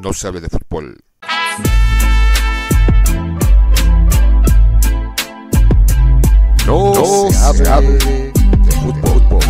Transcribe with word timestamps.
no 0.00 0.12
se 0.12 0.26
hable 0.26 0.40
de 0.40 0.48
fútbol. 0.48 0.96
No, 6.66 6.94
se, 7.30 7.68
hable, 7.68 7.98
de, 7.98 8.32
fútbol. 8.80 9.40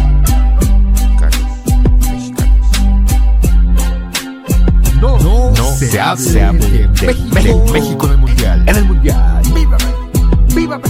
No, 5.01 5.19
no, 5.19 5.54
se, 5.76 6.01
hable, 6.01 6.58
de, 6.69 6.88
México, 7.32 7.64
México 7.72 8.06
en 8.06 8.12
el 8.12 8.19
Mundial. 8.19 8.69
En 8.69 8.76
el 8.76 8.85
Mundial. 8.85 9.42
¡Viva 9.54 9.76
¡Viva 10.54 10.78
México! 10.78 10.90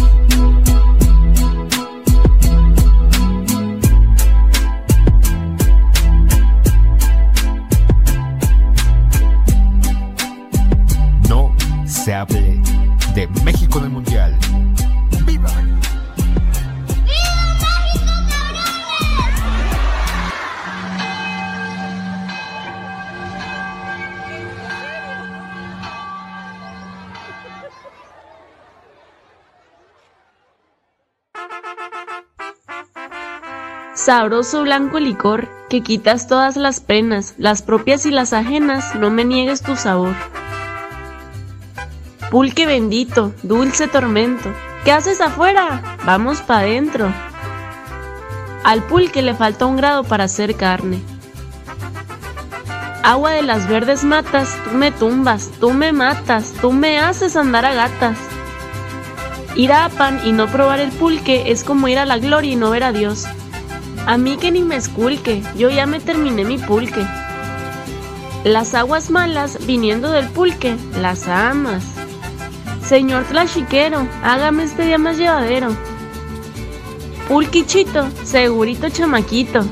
Sabroso 34.10 34.64
blanco 34.64 34.98
licor, 34.98 35.48
que 35.68 35.82
quitas 35.82 36.26
todas 36.26 36.56
las 36.56 36.80
penas, 36.80 37.34
las 37.38 37.62
propias 37.62 38.06
y 38.06 38.10
las 38.10 38.32
ajenas, 38.32 38.96
no 38.96 39.08
me 39.08 39.24
niegues 39.24 39.62
tu 39.62 39.76
sabor. 39.76 40.16
Pulque 42.28 42.66
bendito, 42.66 43.32
dulce 43.44 43.86
tormento. 43.86 44.52
¿Qué 44.84 44.90
haces 44.90 45.20
afuera? 45.20 45.96
Vamos 46.04 46.40
pa' 46.40 46.58
adentro. 46.58 47.14
Al 48.64 48.82
pulque 48.82 49.22
le 49.22 49.32
falta 49.32 49.66
un 49.66 49.76
grado 49.76 50.02
para 50.02 50.24
hacer 50.24 50.56
carne. 50.56 51.00
Agua 53.04 53.30
de 53.30 53.42
las 53.42 53.68
verdes 53.68 54.02
matas, 54.02 54.58
tú 54.64 54.76
me 54.76 54.90
tumbas, 54.90 55.52
tú 55.60 55.72
me 55.72 55.92
matas, 55.92 56.52
tú 56.60 56.72
me 56.72 56.98
haces 56.98 57.36
andar 57.36 57.64
a 57.64 57.74
gatas. 57.74 58.18
Ir 59.54 59.72
a 59.72 59.88
pan 59.88 60.20
y 60.24 60.32
no 60.32 60.48
probar 60.48 60.80
el 60.80 60.90
pulque 60.90 61.52
es 61.52 61.62
como 61.62 61.86
ir 61.86 62.00
a 62.00 62.06
la 62.06 62.18
gloria 62.18 62.54
y 62.54 62.56
no 62.56 62.70
ver 62.70 62.82
a 62.82 62.90
Dios. 62.90 63.28
A 64.06 64.16
mí 64.16 64.36
que 64.38 64.50
ni 64.50 64.62
me 64.62 64.76
esculque, 64.76 65.42
yo 65.56 65.70
ya 65.70 65.86
me 65.86 66.00
terminé 66.00 66.44
mi 66.44 66.58
pulque. 66.58 67.06
Las 68.44 68.74
aguas 68.74 69.10
malas 69.10 69.58
viniendo 69.66 70.10
del 70.10 70.28
pulque, 70.28 70.76
las 70.98 71.28
amas. 71.28 71.84
Señor 72.82 73.24
Tlachiquero, 73.24 74.08
hágame 74.22 74.64
este 74.64 74.84
día 74.84 74.98
más 74.98 75.18
llevadero. 75.18 75.76
Pulquichito, 77.28 78.08
segurito 78.24 78.88
chamaquito. 78.88 79.64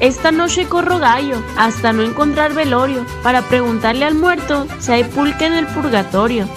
Esta 0.00 0.32
noche 0.32 0.66
corro 0.66 0.98
gallo 0.98 1.40
hasta 1.56 1.92
no 1.92 2.02
encontrar 2.02 2.54
velorio 2.54 3.06
para 3.22 3.42
preguntarle 3.42 4.04
al 4.04 4.16
muerto 4.16 4.66
si 4.80 4.90
hay 4.90 5.04
pulque 5.04 5.46
en 5.46 5.52
el 5.52 5.68
purgatorio. 5.68 6.48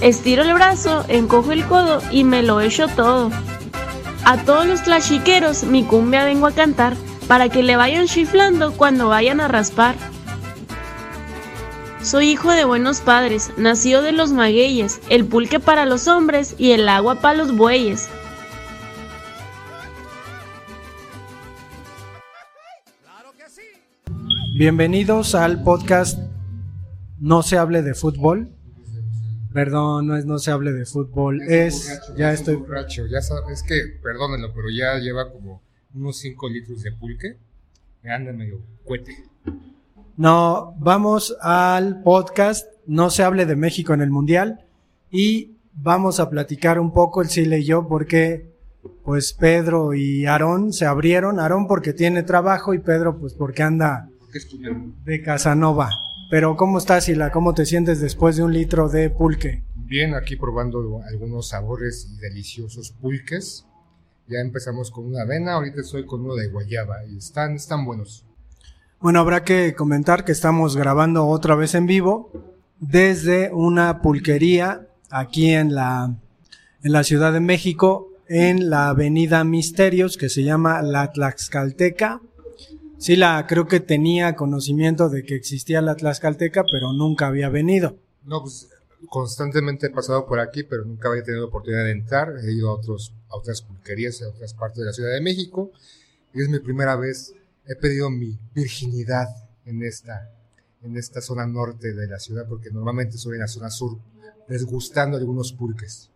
Estiro 0.00 0.42
el 0.42 0.52
brazo, 0.52 1.04
encojo 1.06 1.52
el 1.52 1.64
codo 1.66 2.02
y 2.10 2.24
me 2.24 2.42
lo 2.42 2.60
echo 2.60 2.88
todo. 2.88 3.30
A 4.24 4.44
todos 4.44 4.66
los 4.66 4.84
tlachiqueros 4.84 5.64
mi 5.64 5.82
cumbia 5.82 6.24
vengo 6.24 6.46
a 6.46 6.52
cantar 6.52 6.94
para 7.26 7.48
que 7.48 7.64
le 7.64 7.74
vayan 7.74 8.06
chiflando 8.06 8.72
cuando 8.72 9.08
vayan 9.08 9.40
a 9.40 9.48
raspar. 9.48 9.96
Soy 12.02 12.30
hijo 12.30 12.52
de 12.52 12.64
buenos 12.64 13.00
padres, 13.00 13.52
nacido 13.56 14.00
de 14.00 14.12
los 14.12 14.30
magueyes, 14.30 15.00
el 15.08 15.24
pulque 15.24 15.58
para 15.58 15.86
los 15.86 16.06
hombres 16.06 16.54
y 16.56 16.70
el 16.70 16.88
agua 16.88 17.16
para 17.16 17.36
los 17.36 17.56
bueyes. 17.56 18.08
Bienvenidos 24.56 25.34
al 25.34 25.64
podcast 25.64 26.20
No 27.18 27.42
se 27.42 27.58
hable 27.58 27.82
de 27.82 27.94
fútbol. 27.94 28.52
Perdón, 29.52 30.06
no 30.06 30.16
es 30.16 30.24
no 30.24 30.38
se 30.38 30.50
hable 30.50 30.72
de 30.72 30.86
fútbol, 30.86 31.42
es 31.42 32.00
ya 32.16 32.32
estoy 32.32 32.56
borracho, 32.56 33.06
ya 33.06 33.20
sabes, 33.20 33.60
es 33.60 33.62
que 33.62 33.98
perdónenlo, 34.02 34.52
pero 34.54 34.68
ya 34.70 34.98
lleva 34.98 35.30
como 35.30 35.60
unos 35.94 36.18
5 36.18 36.48
litros 36.48 36.82
de 36.82 36.92
pulque. 36.92 37.36
Me 38.02 38.12
anda 38.12 38.32
medio 38.32 38.60
cuete. 38.84 39.24
No, 40.16 40.74
vamos 40.78 41.36
al 41.40 42.02
podcast 42.02 42.66
No 42.86 43.10
se 43.10 43.22
hable 43.22 43.46
de 43.46 43.56
México 43.56 43.94
en 43.94 44.00
el 44.00 44.10
Mundial 44.10 44.64
y 45.10 45.56
vamos 45.74 46.20
a 46.20 46.28
platicar 46.28 46.80
un 46.80 46.92
poco 46.92 47.22
el 47.22 47.28
Sile 47.28 47.60
y 47.60 47.64
yo 47.64 47.86
porque 47.86 48.50
pues 49.04 49.32
Pedro 49.32 49.94
y 49.94 50.26
Aarón 50.26 50.72
se 50.72 50.86
abrieron, 50.86 51.38
Aarón 51.38 51.66
porque 51.66 51.92
tiene 51.92 52.22
trabajo 52.22 52.74
y 52.74 52.78
Pedro 52.78 53.18
pues 53.18 53.34
porque 53.34 53.62
anda 53.62 54.08
de 55.04 55.22
Casanova. 55.22 55.90
Pero 56.32 56.56
¿cómo 56.56 56.78
estás, 56.78 57.04
Sila? 57.04 57.30
¿Cómo 57.30 57.52
te 57.52 57.66
sientes 57.66 58.00
después 58.00 58.38
de 58.38 58.42
un 58.42 58.54
litro 58.54 58.88
de 58.88 59.10
pulque? 59.10 59.64
Bien, 59.74 60.14
aquí 60.14 60.34
probando 60.36 61.02
algunos 61.06 61.48
sabores 61.48 62.08
y 62.10 62.16
deliciosos 62.16 62.92
pulques. 62.92 63.66
Ya 64.28 64.38
empezamos 64.38 64.90
con 64.90 65.04
una 65.04 65.24
avena, 65.24 65.52
ahorita 65.52 65.82
estoy 65.82 66.06
con 66.06 66.22
uno 66.22 66.34
de 66.34 66.48
guayaba 66.48 67.04
y 67.04 67.18
están, 67.18 67.56
están 67.56 67.84
buenos. 67.84 68.24
Bueno, 68.98 69.20
habrá 69.20 69.44
que 69.44 69.74
comentar 69.74 70.24
que 70.24 70.32
estamos 70.32 70.74
grabando 70.74 71.26
otra 71.26 71.54
vez 71.54 71.74
en 71.74 71.84
vivo 71.84 72.32
desde 72.80 73.50
una 73.52 74.00
pulquería 74.00 74.88
aquí 75.10 75.50
en 75.50 75.74
la, 75.74 76.14
en 76.82 76.92
la 76.92 77.04
Ciudad 77.04 77.34
de 77.34 77.40
México, 77.40 78.08
en 78.26 78.70
la 78.70 78.88
Avenida 78.88 79.44
Misterios, 79.44 80.16
que 80.16 80.30
se 80.30 80.44
llama 80.44 80.80
La 80.80 81.12
Tlaxcalteca. 81.12 82.22
Sí, 83.02 83.16
la 83.16 83.44
creo 83.48 83.66
que 83.66 83.80
tenía 83.80 84.36
conocimiento 84.36 85.08
de 85.08 85.24
que 85.24 85.34
existía 85.34 85.82
la 85.82 85.96
Tlaxcalteca, 85.96 86.62
pero 86.70 86.92
nunca 86.92 87.26
había 87.26 87.48
venido. 87.48 87.96
No, 88.22 88.42
pues 88.42 88.68
constantemente 89.08 89.88
he 89.88 89.90
pasado 89.90 90.24
por 90.24 90.38
aquí, 90.38 90.62
pero 90.62 90.84
nunca 90.84 91.08
había 91.08 91.24
tenido 91.24 91.48
oportunidad 91.48 91.82
de 91.82 91.90
entrar. 91.90 92.34
He 92.44 92.52
ido 92.52 92.70
a, 92.70 92.74
otros, 92.74 93.12
a 93.28 93.38
otras 93.38 93.60
pulquerías, 93.62 94.22
a 94.22 94.28
otras 94.28 94.54
partes 94.54 94.78
de 94.78 94.84
la 94.84 94.92
Ciudad 94.92 95.12
de 95.14 95.20
México. 95.20 95.72
Y 96.32 96.42
es 96.42 96.48
mi 96.48 96.60
primera 96.60 96.94
vez 96.94 97.34
he 97.66 97.74
pedido 97.74 98.08
mi 98.08 98.38
virginidad 98.54 99.26
en 99.66 99.82
esta, 99.82 100.30
en 100.84 100.96
esta 100.96 101.20
zona 101.20 101.44
norte 101.44 101.94
de 101.94 102.06
la 102.06 102.20
ciudad, 102.20 102.46
porque 102.48 102.70
normalmente 102.70 103.18
soy 103.18 103.34
en 103.34 103.40
la 103.40 103.48
zona 103.48 103.70
sur, 103.70 103.98
desgustando 104.46 105.16
algunos 105.16 105.52
pulques. 105.52 106.08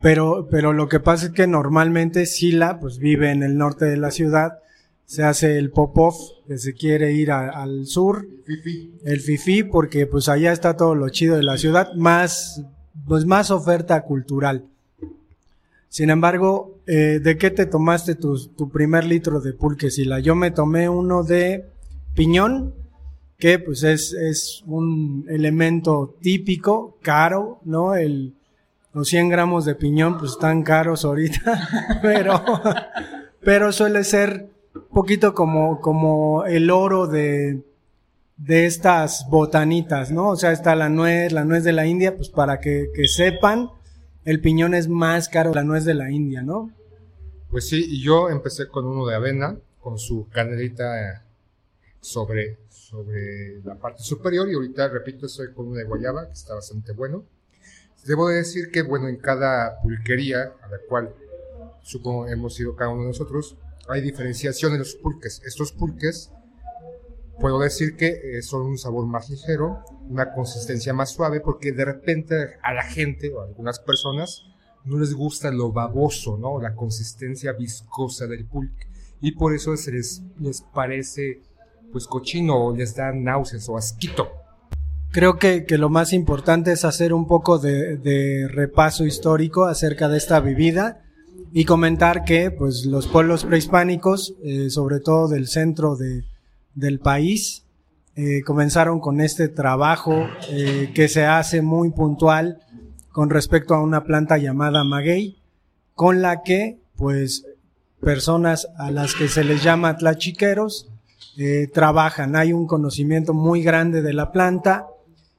Pero, 0.00 0.48
pero 0.50 0.72
lo 0.72 0.88
que 0.88 0.98
pasa 0.98 1.26
es 1.26 1.32
que 1.32 1.46
normalmente 1.46 2.24
Sila, 2.24 2.80
pues 2.80 2.96
vive 2.96 3.32
en 3.32 3.42
el 3.42 3.58
norte 3.58 3.84
de 3.84 3.98
la 3.98 4.10
ciudad, 4.10 4.60
se 5.06 5.22
hace 5.22 5.56
el 5.56 5.70
pop-off, 5.70 6.16
que 6.46 6.58
se 6.58 6.74
quiere 6.74 7.12
ir 7.12 7.30
al 7.30 7.86
sur. 7.86 8.26
El 8.26 8.42
fifi. 8.44 8.92
El 9.04 9.20
fifi, 9.20 9.62
porque 9.62 10.06
pues 10.06 10.28
allá 10.28 10.52
está 10.52 10.76
todo 10.76 10.94
lo 10.96 11.08
chido 11.08 11.36
de 11.36 11.44
la 11.44 11.56
ciudad, 11.56 11.94
más, 11.94 12.62
pues 13.06 13.24
más 13.24 13.52
oferta 13.52 14.02
cultural. 14.02 14.66
Sin 15.88 16.10
embargo, 16.10 16.80
eh, 16.86 17.20
¿de 17.22 17.38
qué 17.38 17.50
te 17.50 17.66
tomaste 17.66 18.16
tu, 18.16 18.36
tu, 18.48 18.68
primer 18.68 19.04
litro 19.04 19.40
de 19.40 19.52
pulque, 19.52 19.90
Sila? 19.90 20.18
Yo 20.18 20.34
me 20.34 20.50
tomé 20.50 20.88
uno 20.88 21.22
de 21.22 21.64
piñón, 22.14 22.74
que 23.38 23.60
pues 23.60 23.84
es, 23.84 24.12
es 24.12 24.64
un 24.66 25.24
elemento 25.28 26.16
típico, 26.20 26.98
caro, 27.00 27.60
¿no? 27.64 27.94
El, 27.94 28.34
los 28.92 29.08
100 29.08 29.28
gramos 29.28 29.64
de 29.64 29.76
piñón 29.76 30.18
pues 30.18 30.32
están 30.32 30.64
caros 30.64 31.04
ahorita, 31.04 31.98
pero, 32.02 32.42
pero 33.40 33.70
suele 33.70 34.02
ser 34.02 34.55
poquito 34.82 35.34
como, 35.34 35.80
como 35.80 36.44
el 36.44 36.70
oro 36.70 37.06
de, 37.06 37.62
de 38.36 38.66
estas 38.66 39.26
botanitas, 39.30 40.10
¿no? 40.10 40.30
O 40.30 40.36
sea, 40.36 40.52
está 40.52 40.74
la 40.74 40.88
nuez, 40.88 41.32
la 41.32 41.44
nuez 41.44 41.64
de 41.64 41.72
la 41.72 41.86
India, 41.86 42.16
pues 42.16 42.28
para 42.28 42.60
que, 42.60 42.90
que 42.94 43.08
sepan 43.08 43.70
el 44.24 44.40
piñón 44.40 44.74
es 44.74 44.88
más 44.88 45.28
caro, 45.28 45.54
la 45.54 45.62
nuez 45.62 45.84
de 45.84 45.94
la 45.94 46.10
India, 46.10 46.42
¿no? 46.42 46.70
Pues 47.50 47.68
sí, 47.68 47.84
y 47.88 48.02
yo 48.02 48.28
empecé 48.28 48.68
con 48.68 48.84
uno 48.84 49.06
de 49.06 49.14
avena, 49.14 49.56
con 49.80 49.98
su 49.98 50.28
canelita 50.28 51.24
sobre, 52.00 52.58
sobre 52.68 53.60
la 53.62 53.76
parte 53.76 54.02
superior, 54.02 54.48
y 54.50 54.54
ahorita, 54.54 54.88
repito, 54.88 55.26
estoy 55.26 55.52
con 55.52 55.68
uno 55.68 55.76
de 55.76 55.84
guayaba, 55.84 56.26
que 56.26 56.32
está 56.32 56.54
bastante 56.54 56.92
bueno. 56.92 57.24
Debo 58.04 58.28
decir 58.28 58.70
que, 58.72 58.82
bueno, 58.82 59.08
en 59.08 59.16
cada 59.16 59.80
pulquería 59.80 60.52
a 60.60 60.68
la 60.68 60.78
cual 60.88 61.14
supongo 61.82 62.28
hemos 62.28 62.58
ido 62.58 62.74
cada 62.74 62.90
uno 62.90 63.02
de 63.02 63.08
nosotros, 63.08 63.56
hay 63.88 64.00
diferenciación 64.00 64.72
en 64.72 64.80
los 64.80 64.94
pulques. 64.96 65.42
Estos 65.44 65.72
pulques 65.72 66.30
puedo 67.40 67.60
decir 67.60 67.96
que 67.96 68.38
eh, 68.38 68.42
son 68.42 68.62
un 68.62 68.78
sabor 68.78 69.06
más 69.06 69.28
ligero, 69.28 69.84
una 70.08 70.32
consistencia 70.32 70.92
más 70.92 71.10
suave, 71.10 71.40
porque 71.40 71.72
de 71.72 71.84
repente 71.84 72.34
a 72.62 72.72
la 72.72 72.84
gente 72.84 73.32
o 73.32 73.40
a 73.40 73.44
algunas 73.44 73.78
personas 73.78 74.44
no 74.84 74.98
les 74.98 75.14
gusta 75.14 75.50
lo 75.50 75.72
baboso, 75.72 76.38
¿no? 76.38 76.60
La 76.60 76.74
consistencia 76.74 77.52
viscosa 77.52 78.26
del 78.26 78.46
pulque. 78.46 78.86
Y 79.20 79.32
por 79.32 79.54
eso 79.54 79.76
se 79.76 79.92
les, 79.92 80.22
les 80.38 80.62
parece 80.62 81.42
pues 81.92 82.06
cochino 82.06 82.56
o 82.56 82.76
les 82.76 82.94
da 82.94 83.12
náuseas 83.12 83.68
o 83.68 83.76
asquito. 83.76 84.28
Creo 85.10 85.38
que, 85.38 85.64
que 85.64 85.78
lo 85.78 85.88
más 85.88 86.12
importante 86.12 86.72
es 86.72 86.84
hacer 86.84 87.14
un 87.14 87.26
poco 87.26 87.58
de, 87.58 87.96
de 87.96 88.48
repaso 88.48 89.04
histórico 89.04 89.64
acerca 89.64 90.08
de 90.08 90.18
esta 90.18 90.40
bebida 90.40 91.05
y 91.52 91.64
comentar 91.64 92.24
que 92.24 92.50
pues 92.50 92.84
los 92.84 93.06
pueblos 93.06 93.44
prehispánicos, 93.44 94.34
eh, 94.42 94.68
sobre 94.70 95.00
todo 95.00 95.28
del 95.28 95.48
centro 95.48 95.96
de, 95.96 96.24
del 96.74 96.98
país, 96.98 97.64
eh, 98.14 98.42
comenzaron 98.42 99.00
con 99.00 99.20
este 99.20 99.48
trabajo 99.48 100.26
eh, 100.50 100.90
que 100.94 101.08
se 101.08 101.24
hace 101.24 101.62
muy 101.62 101.90
puntual 101.90 102.60
con 103.10 103.30
respecto 103.30 103.74
a 103.74 103.82
una 103.82 104.04
planta 104.04 104.36
llamada 104.36 104.84
maguey, 104.84 105.38
con 105.94 106.20
la 106.20 106.42
que 106.42 106.78
pues 106.96 107.46
personas 108.00 108.68
a 108.78 108.90
las 108.90 109.14
que 109.14 109.28
se 109.28 109.42
les 109.42 109.62
llama 109.62 109.96
tlachiqueros 109.96 110.90
trabajan. 111.72 112.36
Hay 112.36 112.52
un 112.52 112.66
conocimiento 112.66 113.34
muy 113.34 113.62
grande 113.62 114.00
de 114.00 114.14
la 114.14 114.32
planta 114.32 114.86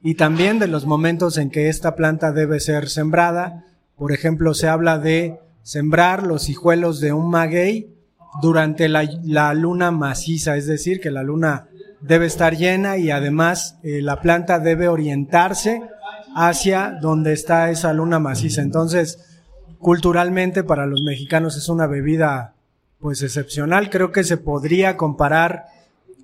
y 0.01 0.15
también 0.15 0.59
de 0.59 0.67
los 0.67 0.85
momentos 0.85 1.37
en 1.37 1.49
que 1.49 1.69
esta 1.69 1.95
planta 1.95 2.31
debe 2.31 2.59
ser 2.59 2.89
sembrada. 2.89 3.65
Por 3.95 4.11
ejemplo, 4.11 4.53
se 4.53 4.67
habla 4.67 4.99
de 4.99 5.39
sembrar 5.67 6.23
los 6.23 6.47
hijuelos 6.47 7.01
de 7.01 7.11
un 7.11 7.29
maguey 7.29 7.93
durante 8.41 8.87
la, 8.87 9.05
la 9.25 9.53
luna 9.53 9.91
maciza, 9.91 10.55
es 10.55 10.65
decir, 10.65 11.01
que 11.01 11.11
la 11.11 11.23
luna 11.23 11.67
debe 11.99 12.25
estar 12.25 12.55
llena 12.55 12.95
y 12.95 13.11
además 13.11 13.77
eh, 13.83 14.01
la 14.01 14.21
planta 14.21 14.59
debe 14.59 14.87
orientarse 14.87 15.81
hacia 16.37 16.97
donde 17.01 17.33
está 17.33 17.69
esa 17.69 17.91
luna 17.91 18.17
maciza. 18.17 18.61
Entonces, 18.61 19.19
culturalmente 19.77 20.63
para 20.63 20.85
los 20.85 21.01
mexicanos 21.03 21.57
es 21.57 21.67
una 21.67 21.85
bebida 21.85 22.53
pues 23.01 23.21
excepcional. 23.21 23.89
Creo 23.89 24.13
que 24.13 24.23
se 24.23 24.37
podría 24.37 24.95
comparar, 24.95 25.65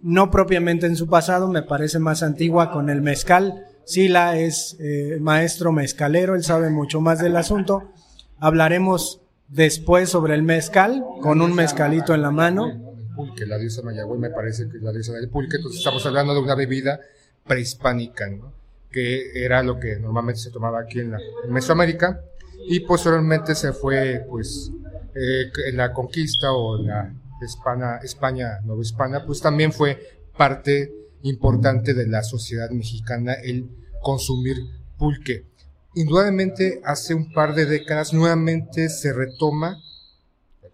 no 0.01 0.31
propiamente 0.31 0.86
en 0.86 0.95
su 0.95 1.10
pasado, 1.10 1.50
me 1.50 1.63
parece 1.63 2.00
más 2.00 2.24
antigua 2.24 2.72
con 2.72 2.90
el 2.90 3.01
mezcal. 3.01 3.66
Sila 3.84 4.38
es 4.38 4.78
eh, 4.80 5.18
maestro 5.19 5.74
mezcalero, 5.74 6.34
él 6.34 6.45
sabe 6.45 6.69
mucho 6.69 7.01
más 7.01 7.19
del 7.19 7.36
asunto. 7.36 7.92
Hablaremos 8.40 9.19
después 9.54 10.10
sobre 10.10 10.36
el 10.36 10.44
mezcal, 10.44 11.04
con 11.22 11.42
un 11.42 11.54
mezcalito 11.54 12.14
en 12.14 12.22
la 12.22 12.32
mano. 12.32 12.96
Pulque, 13.16 13.46
la 13.46 13.58
diosa 13.58 13.84
Mayagüey 13.84 14.20
me 14.20 14.32
parece 14.32 14.68
que 14.68 14.78
es 14.78 14.84
la 14.84 14.92
diosa 14.92 15.14
del 15.14 15.30
pulque, 15.30 15.58
entonces 15.58 15.80
estamos 15.80 16.06
hablando 16.06 16.34
de 16.34 16.40
una 16.40 16.56
bebida 16.56 17.00
prehispánica, 17.46 18.28
¿no? 18.28 18.52
que 18.92 19.44
era 19.44 19.62
lo 19.64 19.80
que 19.80 19.98
normalmente 19.98 20.42
se 20.42 20.52
tomaba 20.52 20.82
aquí 20.82 21.00
en, 21.00 21.12
la, 21.12 21.20
Mesoamérica 21.50 22.22
y 22.68 22.80
posteriormente 22.82 23.56
se 23.56 23.74
fue 23.74 24.26
pues 24.30 24.72
eh, 25.16 25.52
en 25.68 25.78
la 25.78 25.92
conquista 25.92 26.54
o 26.54 26.78
la 26.78 27.12
España, 27.42 27.98
España 27.98 28.60
Hispana, 28.80 29.26
pues 29.26 29.42
también 29.42 29.72
fue 29.72 30.00
parte 30.38 30.92
importante 31.24 31.94
de 31.94 32.08
la 32.08 32.24
sociedad 32.24 32.70
mexicana 32.70 33.34
el 33.34 33.68
consumir 34.02 34.58
pulque. 34.98 35.46
Indudablemente 35.95 36.81
hace 36.84 37.13
un 37.13 37.31
par 37.31 37.54
de 37.56 37.66
décadas 37.66 38.13
nuevamente 38.13 38.90
se 38.90 39.13
retoma, 39.13 39.81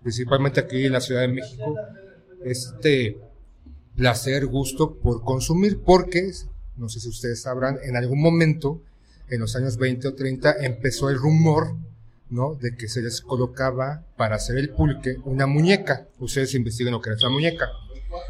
principalmente 0.01 0.59
aquí 0.59 0.85
en 0.85 0.93
la 0.93 1.01
Ciudad 1.01 1.21
de 1.21 1.27
México, 1.27 1.75
este 2.43 3.17
placer, 3.95 4.45
gusto 4.45 4.95
por 4.95 5.23
consumir, 5.23 5.81
porque, 5.83 6.31
no 6.77 6.87
sé 6.87 6.99
si 6.99 7.09
ustedes 7.09 7.41
sabrán, 7.41 7.79
en 7.83 7.97
algún 7.97 8.21
momento, 8.21 8.81
en 9.29 9.41
los 9.41 9.55
años 9.55 9.77
20 9.77 10.07
o 10.07 10.15
30, 10.15 10.55
empezó 10.61 11.09
el 11.09 11.17
rumor 11.17 11.75
¿no? 12.29 12.55
De 12.55 12.75
que 12.75 12.87
se 12.87 13.01
les 13.01 13.21
colocaba 13.21 14.05
para 14.15 14.35
hacer 14.35 14.57
el 14.57 14.69
pulque 14.69 15.17
una 15.25 15.47
muñeca. 15.47 16.07
Ustedes 16.19 16.53
investiguen 16.53 16.93
lo 16.93 17.01
que 17.01 17.11
es 17.11 17.21
la 17.21 17.29
muñeca. 17.29 17.69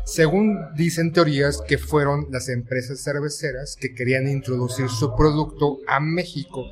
Según 0.05 0.57
dicen 0.75 1.11
teorías 1.11 1.61
que 1.67 1.77
fueron 1.77 2.27
las 2.31 2.49
empresas 2.49 3.01
cerveceras 3.01 3.75
que 3.79 3.93
querían 3.93 4.27
introducir 4.27 4.89
su 4.89 5.15
producto 5.15 5.79
a 5.87 5.99
México. 5.99 6.65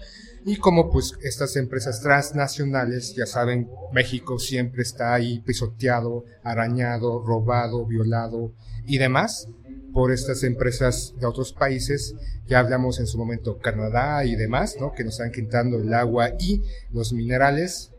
Y 0.45 0.57
como 0.57 0.89
pues 0.89 1.13
estas 1.21 1.56
empresas 1.57 2.01
transnacionales, 2.01 3.15
ya 3.15 3.25
saben, 3.25 3.69
México 3.92 4.39
siempre 4.39 4.81
está 4.81 5.13
ahí 5.13 5.39
pisoteado, 5.39 6.24
arañado, 6.44 7.21
robado, 7.25 7.86
violado 7.86 8.54
y 8.86 8.98
demás 8.98 9.48
por 9.94 10.12
estas 10.12 10.44
empresas 10.44 11.13
de 11.19 11.25
otros 11.25 11.54
países. 11.54 12.15
Ya 12.45 12.59
hablamos 12.59 13.00
en 13.00 13.07
su 13.07 13.18
momento 13.18 13.57
Canadá 13.57 14.24
y 14.25 14.36
demás, 14.36 14.77
¿no? 14.80 14.94
Que 14.94 15.04
nos 15.04 15.15
están 15.15 15.31
quitando 15.31 15.77
el 15.77 15.94
agua 15.94 16.30
y 16.39 16.62
los 16.92 17.13
minerales, 17.13 17.92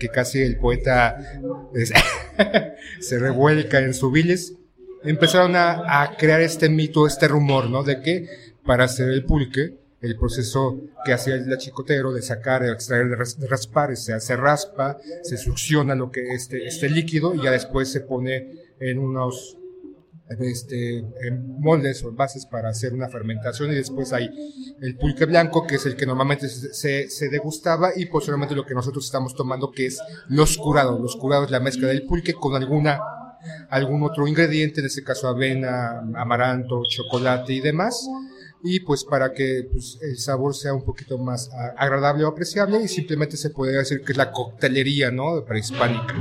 que 0.00 0.08
casi 0.08 0.42
el 0.42 0.56
poeta 0.56 1.16
se 3.00 3.18
revuelca 3.18 3.78
en 3.78 3.94
su 3.94 4.10
bilis. 4.10 4.54
Empezaron 5.04 5.52
a, 5.54 6.14
crear 6.18 6.40
este 6.40 6.68
mito, 6.68 7.06
este 7.06 7.28
rumor, 7.28 7.70
¿no? 7.70 7.82
De 7.84 8.00
que 8.02 8.26
para 8.64 8.84
hacer 8.84 9.08
el 9.08 9.24
pulque, 9.24 9.78
el 10.02 10.16
proceso 10.16 10.78
que 11.04 11.12
hacía 11.12 11.34
el 11.34 11.56
chicotero 11.58 12.12
de 12.12 12.22
sacar, 12.22 12.62
de 12.62 12.72
extraer, 12.72 13.08
de 13.08 13.16
ras- 13.16 13.38
de 13.38 13.46
raspar, 13.46 13.96
se 13.96 14.36
raspa, 14.36 14.98
se 15.22 15.36
succiona 15.36 15.94
lo 15.94 16.10
que 16.10 16.32
este, 16.34 16.66
este 16.66 16.88
líquido 16.90 17.34
y 17.34 17.42
ya 17.42 17.50
después 17.50 17.90
se 17.90 18.00
pone 18.00 18.48
en 18.80 18.98
unos 18.98 19.56
este, 20.38 21.04
moldes 21.58 22.04
o 22.04 22.12
bases 22.12 22.46
para 22.46 22.68
hacer 22.68 22.92
una 22.94 23.08
fermentación 23.08 23.72
y 23.72 23.74
después 23.74 24.12
hay 24.12 24.30
el 24.80 24.96
pulque 24.96 25.24
blanco 25.24 25.66
que 25.66 25.74
es 25.76 25.86
el 25.86 25.96
que 25.96 26.06
normalmente 26.06 26.48
se, 26.48 27.10
se, 27.10 27.28
degustaba 27.28 27.90
y 27.96 28.06
posteriormente 28.06 28.54
lo 28.54 28.64
que 28.64 28.74
nosotros 28.74 29.04
estamos 29.04 29.34
tomando 29.34 29.72
que 29.72 29.86
es 29.86 30.00
los 30.28 30.56
curados. 30.56 31.00
Los 31.00 31.16
curados 31.16 31.46
es 31.46 31.50
la 31.50 31.60
mezcla 31.60 31.88
del 31.88 32.06
pulque 32.06 32.32
con 32.32 32.54
alguna 32.54 33.00
algún 33.70 34.02
otro 34.02 34.26
ingrediente, 34.26 34.80
en 34.80 34.86
este 34.86 35.02
caso 35.02 35.28
avena, 35.28 36.00
amaranto, 36.14 36.82
chocolate 36.88 37.54
y 37.54 37.60
demás. 37.60 38.08
Y 38.62 38.80
pues 38.80 39.04
para 39.04 39.32
que 39.32 39.68
pues, 39.72 39.98
el 40.02 40.18
sabor 40.18 40.54
sea 40.54 40.74
un 40.74 40.84
poquito 40.84 41.16
más 41.18 41.50
agradable 41.76 42.24
o 42.24 42.28
apreciable 42.28 42.82
y 42.82 42.88
simplemente 42.88 43.36
se 43.36 43.50
podría 43.50 43.78
decir 43.78 44.02
que 44.02 44.12
es 44.12 44.18
la 44.18 44.32
coctelería, 44.32 45.10
¿no? 45.10 45.44
Prehispánica. 45.44 46.14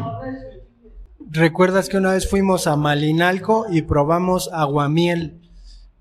¿Recuerdas 1.31 1.89
que 1.89 1.97
una 1.97 2.13
vez 2.13 2.27
fuimos 2.27 2.65
a 2.65 2.75
Malinalco 2.75 3.67
y 3.69 3.83
probamos 3.83 4.49
aguamiel? 4.51 5.39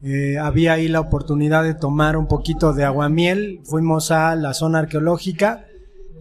Eh, 0.01 0.39
había 0.39 0.73
ahí 0.73 0.89
la 0.89 1.01
oportunidad 1.01 1.65
de 1.65 1.75
tomar 1.75 2.17
un 2.17 2.29
poquito 2.29 2.73
de 2.73 2.85
aguamiel. 2.85 3.61
Fuimos 3.65 4.11
a 4.11 4.35
la 4.37 4.55
zona 4.55 4.79
arqueológica 4.79 5.67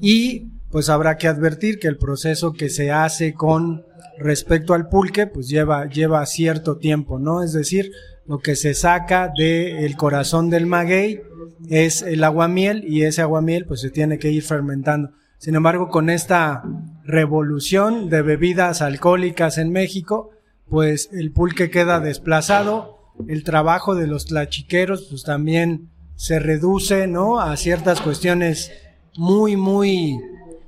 y 0.02 0.50
pues 0.72 0.90
habrá 0.90 1.16
que 1.16 1.30
advertir 1.30 1.80
que 1.80 1.88
el 1.88 1.98
proceso 1.98 2.52
que 2.52 2.70
se 2.70 2.92
hace 2.92 3.34
con 3.34 3.86
respecto 4.20 4.74
al 4.74 4.90
pulque 4.90 5.26
pues 5.26 5.48
lleva, 5.48 5.88
lleva 5.88 6.26
cierto 6.26 6.76
tiempo, 6.76 7.18
¿no? 7.18 7.44
Es 7.44 7.54
decir, 7.54 7.94
lo 8.26 8.40
que 8.40 8.58
se 8.58 8.74
saca 8.74 9.32
del 9.38 9.96
corazón 9.96 10.50
del 10.50 10.66
maguey 10.66 11.22
es 11.70 12.02
el 12.02 12.26
aguamiel 12.26 12.84
y 12.86 13.04
ese 13.04 13.22
aguamiel 13.22 13.66
pues 13.66 13.80
se 13.80 13.90
tiene 13.90 14.20
que 14.20 14.32
ir 14.32 14.44
fermentando. 14.44 15.12
Sin 15.38 15.56
embargo, 15.56 15.88
con 15.88 16.10
esta 16.10 16.64
revolución 17.08 18.10
de 18.10 18.22
bebidas 18.22 18.82
alcohólicas 18.82 19.58
en 19.58 19.72
México, 19.72 20.32
pues 20.70 21.10
el 21.14 21.32
pulque 21.32 21.70
queda 21.70 22.02
desplazado, 22.02 23.00
el 23.28 23.46
trabajo 23.46 23.96
de 23.96 24.08
los 24.08 24.26
tlachiqueros 24.26 25.08
pues 25.10 25.24
también 25.24 25.90
se 26.16 26.40
reduce, 26.40 27.08
¿no? 27.08 27.40
A 27.40 27.56
ciertas 27.56 28.02
cuestiones 28.02 28.74
muy, 29.16 29.56
muy 29.56 30.20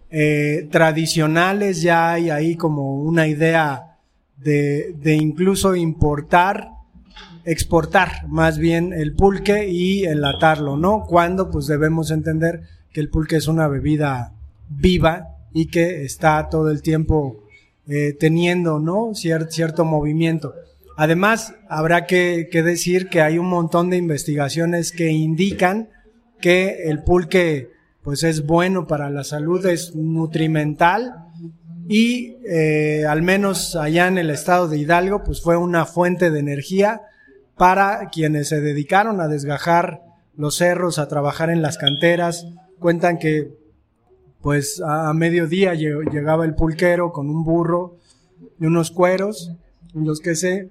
eh, 0.10 0.68
tradicionales, 0.72 1.82
ya 1.82 2.14
hay 2.14 2.30
ahí 2.30 2.56
como 2.56 2.96
una 2.96 3.28
idea 3.28 3.98
de, 4.38 4.96
de 4.98 5.16
incluso 5.16 5.76
importar, 5.76 6.70
exportar 7.44 8.28
más 8.30 8.58
bien 8.58 8.94
el 8.94 9.14
pulque 9.14 9.68
y 9.68 10.06
enlatarlo, 10.06 10.78
¿no? 10.78 11.04
Cuando 11.06 11.52
pues 11.52 11.68
debemos 11.68 12.12
entender 12.12 12.62
que 12.94 13.02
el 13.02 13.10
pulque 13.10 13.36
es 13.36 13.48
una 13.48 13.68
bebida 13.68 14.34
viva 14.70 15.36
y 15.54 15.68
que 15.68 16.04
está 16.04 16.48
todo 16.50 16.70
el 16.72 16.82
tiempo 16.82 17.44
eh, 17.88 18.14
teniendo, 18.20 18.80
¿no? 18.80 19.10
Cier- 19.14 19.50
cierto 19.50 19.86
movimiento. 19.86 20.54
Además, 20.96 21.54
habrá 21.70 22.06
que, 22.06 22.50
que 22.52 22.62
decir 22.62 23.08
que 23.08 23.22
hay 23.22 23.38
un 23.38 23.48
montón 23.48 23.90
de 23.90 23.98
investigaciones 23.98 24.92
que 24.92 25.10
indican 25.10 25.90
que 26.42 26.84
el 26.90 27.04
pulque 27.04 27.70
pues 28.04 28.24
es 28.24 28.46
bueno 28.46 28.86
para 28.88 29.10
la 29.10 29.24
salud, 29.24 29.66
es 29.66 29.96
nutrimental 29.96 31.14
y 31.88 32.36
eh, 32.50 33.06
al 33.08 33.22
menos 33.22 33.76
allá 33.76 34.08
en 34.08 34.18
el 34.18 34.30
estado 34.30 34.68
de 34.68 34.78
Hidalgo 34.78 35.24
pues 35.24 35.42
fue 35.42 35.58
una 35.58 35.86
fuente 35.86 36.32
de 36.32 36.40
energía 36.40 37.02
para 37.58 38.10
quienes 38.10 38.50
se 38.50 38.62
dedicaron 38.62 39.20
a 39.20 39.28
desgajar 39.28 40.02
los 40.38 40.56
cerros, 40.56 41.00
a 41.00 41.08
trabajar 41.08 41.50
en 41.50 41.62
las 41.62 41.78
canteras. 41.78 42.46
Cuentan 42.80 43.18
que 43.20 43.52
pues 44.42 44.82
a, 44.86 45.14
mediodía 45.14 45.74
lle- 45.74 46.10
llegaba 46.12 46.46
el 46.46 46.56
pulquero 46.56 47.12
con 47.12 47.30
un 47.30 47.44
burro 47.44 47.98
y 48.60 48.66
unos 48.66 48.92
cueros 48.92 49.52
en 49.94 50.06
los 50.06 50.20
que 50.20 50.36
se 50.36 50.70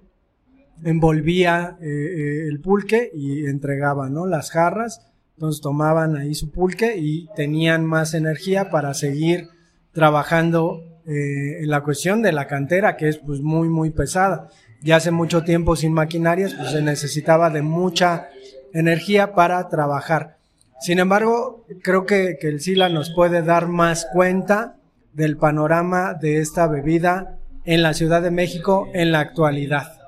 envolvía 0.84 1.76
eh, 1.80 1.86
eh, 1.86 2.48
el 2.48 2.60
pulque 2.60 3.10
y 3.14 3.46
entregaba 3.46 4.08
¿no? 4.08 4.26
las 4.26 4.50
jarras. 4.50 5.02
Entonces 5.36 5.60
tomaban 5.60 6.16
ahí 6.16 6.34
su 6.34 6.50
pulque 6.50 6.96
y 6.98 7.28
tenían 7.36 7.84
más 7.84 8.14
energía 8.14 8.70
para 8.70 8.94
seguir 8.94 9.48
trabajando 9.92 10.82
eh, 11.06 11.62
en 11.62 11.68
la 11.70 11.82
cuestión 11.82 12.22
de 12.22 12.32
la 12.32 12.46
cantera, 12.46 12.96
que 12.96 13.08
es 13.08 13.18
pues 13.18 13.40
muy, 13.40 13.68
muy 13.68 13.90
pesada. 13.90 14.48
ya 14.82 14.96
hace 14.96 15.10
mucho 15.10 15.42
tiempo 15.44 15.76
sin 15.76 15.92
maquinarias, 15.92 16.54
pues 16.54 16.70
se 16.72 16.82
necesitaba 16.82 17.50
de 17.50 17.62
mucha 17.62 18.28
energía 18.72 19.34
para 19.34 19.68
trabajar. 19.68 20.37
Sin 20.80 20.98
embargo, 20.98 21.66
creo 21.82 22.06
que, 22.06 22.38
el 22.40 22.60
Sila 22.60 22.88
nos 22.88 23.10
puede 23.10 23.42
dar 23.42 23.68
más 23.68 24.06
cuenta 24.12 24.76
del 25.12 25.36
panorama 25.36 26.14
de 26.14 26.38
esta 26.38 26.66
bebida 26.68 27.38
en 27.64 27.82
la 27.82 27.94
Ciudad 27.94 28.22
de 28.22 28.30
México 28.30 28.88
en 28.94 29.10
la 29.10 29.20
actualidad. 29.20 29.98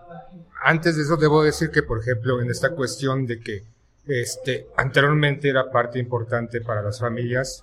Antes 0.63 0.97
de 0.97 1.03
eso 1.03 1.17
debo 1.17 1.43
decir 1.43 1.71
que, 1.71 1.83
por 1.83 2.01
ejemplo, 2.01 2.41
en 2.41 2.51
esta 2.51 2.71
cuestión 2.71 3.27
de 3.27 3.41
que 3.41 3.65
este, 4.07 4.69
anteriormente 4.77 5.49
era 5.49 5.71
parte 5.71 5.99
importante 5.99 6.61
para 6.61 6.83
las 6.83 7.01
familias, 7.01 7.63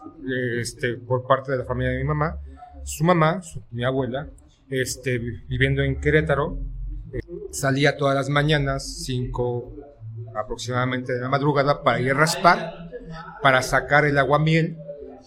este, 0.60 0.96
por 0.96 1.26
parte 1.26 1.52
de 1.52 1.60
la 1.60 1.66
familia 1.66 1.92
de 1.92 2.00
mi 2.00 2.04
mamá, 2.04 2.38
su 2.84 3.04
mamá, 3.04 3.42
mi 3.72 3.84
abuela, 3.84 4.28
este, 4.70 5.20
viviendo 5.48 5.82
en 5.84 6.00
Querétaro, 6.00 6.58
eh, 7.14 7.20
salía 7.52 7.98
todas 7.98 8.16
las 8.16 8.30
mañanas, 8.30 9.04
5 9.06 9.74
aproximadamente 10.36 11.14
de 11.14 11.20
la 11.20 11.30
madrugada, 11.30 11.84
para 11.84 12.00
ir 12.00 12.12
a 12.12 12.14
raspar, 12.14 12.87
para 13.42 13.62
sacar 13.62 14.06
el 14.06 14.18
aguamiel, 14.18 14.78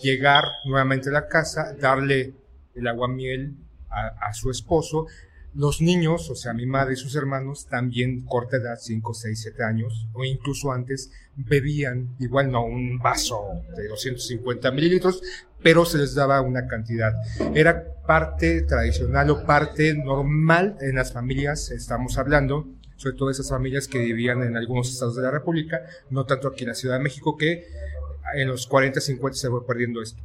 llegar 0.03 0.45
nuevamente 0.65 1.09
a 1.11 1.13
la 1.13 1.29
casa, 1.29 1.75
darle 1.79 2.35
el 2.75 2.87
aguamiel 2.87 3.55
a, 3.91 4.29
a 4.29 4.33
su 4.33 4.51
esposo. 4.51 5.07
Los 5.53 5.81
niños, 5.81 6.31
o 6.31 6.37
sea, 6.37 6.55
mi 6.55 6.65
madre 6.65 6.95
y 6.95 6.97
sus 6.97 7.17
hermanos, 7.17 7.67
también 7.67 8.25
corta 8.25 8.57
edad, 8.57 8.77
5, 8.81 9.15
6, 9.15 9.41
7 9.43 9.65
años, 9.65 10.07
o 10.13 10.25
incluso 10.25 10.71
antes, 10.71 11.11
bebían, 11.37 12.15
igual 12.21 12.53
no, 12.53 12.65
un 12.65 12.99
vaso 12.99 13.63
de 13.77 13.89
250 13.89 14.71
mililitros, 14.71 15.21
pero 15.63 15.85
se 15.85 15.99
les 15.99 16.15
daba 16.15 16.41
una 16.41 16.67
cantidad. 16.67 17.15
Era 17.55 17.85
parte 18.07 18.63
tradicional 18.63 19.31
o 19.31 19.45
parte 19.45 19.95
normal 19.95 20.77
en 20.81 20.97
las 20.97 21.13
familias, 21.13 21.71
estamos 21.71 22.19
hablando, 22.19 22.67
sobre 23.01 23.17
todo 23.17 23.31
esas 23.31 23.49
familias 23.49 23.89
que 23.89 23.99
vivían 23.99 24.43
en 24.43 24.59
algunos 24.59 24.91
estados 24.91 25.17
de 25.17 25.23
la 25.23 25.31
República, 25.31 25.81
no 26.11 26.27
tanto 26.27 26.49
aquí 26.49 26.65
en 26.65 26.69
la 26.69 26.75
Ciudad 26.75 26.99
de 26.99 27.03
México, 27.03 27.35
que 27.35 27.67
en 28.35 28.47
los 28.47 28.67
40, 28.67 29.01
50 29.01 29.39
se 29.39 29.49
fue 29.49 29.67
perdiendo 29.67 30.03
esto. 30.03 30.23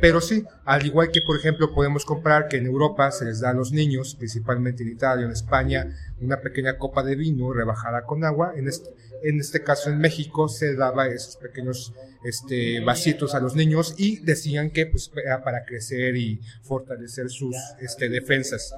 Pero 0.00 0.20
sí, 0.20 0.44
al 0.64 0.84
igual 0.84 1.12
que 1.12 1.22
por 1.22 1.36
ejemplo 1.36 1.72
podemos 1.72 2.04
comprar 2.04 2.48
que 2.48 2.56
en 2.56 2.66
Europa 2.66 3.12
se 3.12 3.24
les 3.24 3.38
da 3.40 3.50
a 3.50 3.54
los 3.54 3.70
niños, 3.70 4.16
principalmente 4.16 4.82
en 4.82 4.90
Italia, 4.90 5.26
en 5.26 5.30
España, 5.30 5.94
una 6.20 6.40
pequeña 6.40 6.76
copa 6.76 7.04
de 7.04 7.14
vino 7.14 7.52
rebajada 7.52 8.02
con 8.02 8.24
agua, 8.24 8.52
en 8.56 8.66
este, 8.66 8.90
en 9.22 9.38
este 9.38 9.62
caso 9.62 9.90
en 9.90 9.98
México 9.98 10.48
se 10.48 10.74
daba 10.74 11.06
esos 11.06 11.36
pequeños 11.36 11.92
este, 12.24 12.80
vasitos 12.80 13.36
a 13.36 13.40
los 13.40 13.54
niños 13.54 13.94
y 13.96 14.18
decían 14.18 14.70
que 14.70 14.86
pues 14.86 15.10
era 15.24 15.44
para 15.44 15.64
crecer 15.64 16.16
y 16.16 16.40
fortalecer 16.62 17.30
sus 17.30 17.56
este, 17.80 18.08
defensas. 18.08 18.74